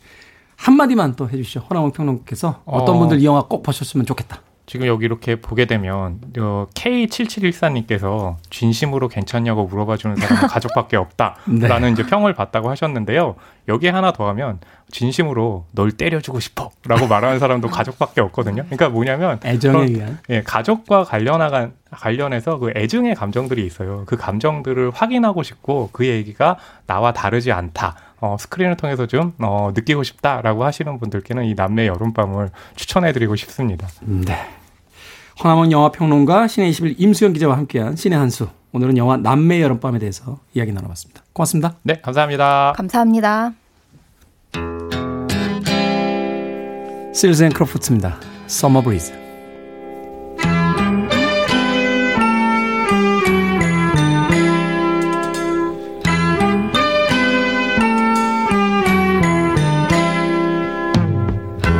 [0.57, 1.61] 한마디만 또 해주시죠.
[1.69, 2.99] 허나원 평론께서 어떤 어.
[2.99, 4.41] 분들 이 영화 꼭 보셨으면 좋겠다.
[4.72, 11.91] 지금 여기 이렇게 보게 되면 어, K7714님께서 진심으로 괜찮냐고 물어봐주는 사람은 가족밖에 없다라는 네.
[11.91, 13.36] 이제 평을 받다고 하셨는데요.
[13.67, 14.59] 여기에 하나 더 하면
[14.89, 18.63] 진심으로 널 때려주고 싶어라고 말하는 사람도 가족밖에 없거든요.
[18.63, 20.19] 그러니까 뭐냐면 애정에 의한.
[20.30, 24.03] 예, 가족과 관련한 관련해서 그 애증의 감정들이 있어요.
[24.05, 26.55] 그 감정들을 확인하고 싶고 그 얘기가
[26.88, 27.97] 나와 다르지 않다.
[28.22, 33.89] 어, 스크린을 통해서 좀 어, 느끼고 싶다라고 하시는 분들께는 이 남매 여름밤을 추천해드리고 싶습니다.
[33.99, 34.61] 네.
[35.43, 38.48] 허남웅 영화평론가 씨네21 임수영 기자와 함께한 신의 한수.
[38.74, 41.24] 오늘은 영화 남매 여름밤에 대해서 이야기 나눠봤습니다.
[41.34, 41.76] 고맙습니다.
[41.82, 42.74] 네, 감사합니다.
[42.76, 43.54] 감사합니다.
[47.14, 48.18] 실즈 앤 크로프츠입니다.
[48.45, 49.14] Summer Breeze.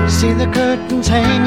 [0.08, 1.41] See the curtains hanging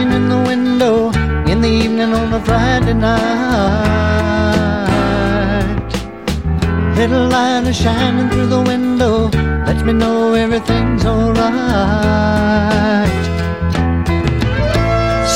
[6.97, 9.29] Little light is shining through the window,
[9.67, 11.45] lets me know everything's alright.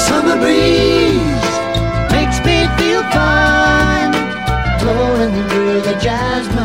[0.07, 1.47] Summer breeze
[2.15, 4.13] makes me feel fine,
[4.81, 6.58] blowing through the jasmine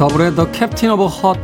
[0.00, 1.36] 더블의 The Captain of Her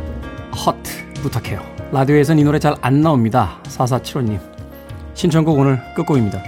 [0.65, 1.61] Heart 부탁해요.
[1.91, 3.59] 라디오에선 이 노래 잘 안 나옵니다.
[3.67, 4.39] 4475님.
[5.13, 6.41] 신청곡 오늘 끝곡입니다.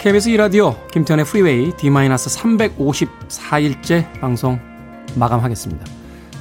[0.00, 4.58] KBS 2라디오 김태훈의 프리웨이 D-354일째 방송
[5.16, 5.84] 마감하겠습니다.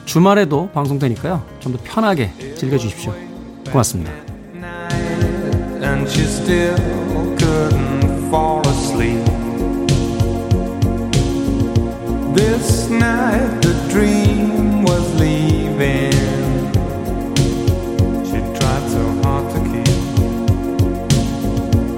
[0.05, 1.43] 주말에도 방송되니까요.
[1.59, 3.13] 좀 더 편하게 즐겨주십시오.
[3.69, 4.09] 고맙습니다.
[12.37, 14.46] This night the dream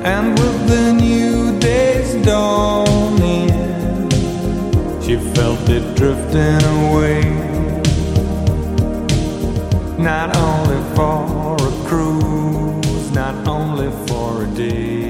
[0.03, 3.49] And with the new day's dawning,
[5.01, 7.21] she felt it drifting away.
[9.97, 15.08] Not only for a cruise, not only for a day.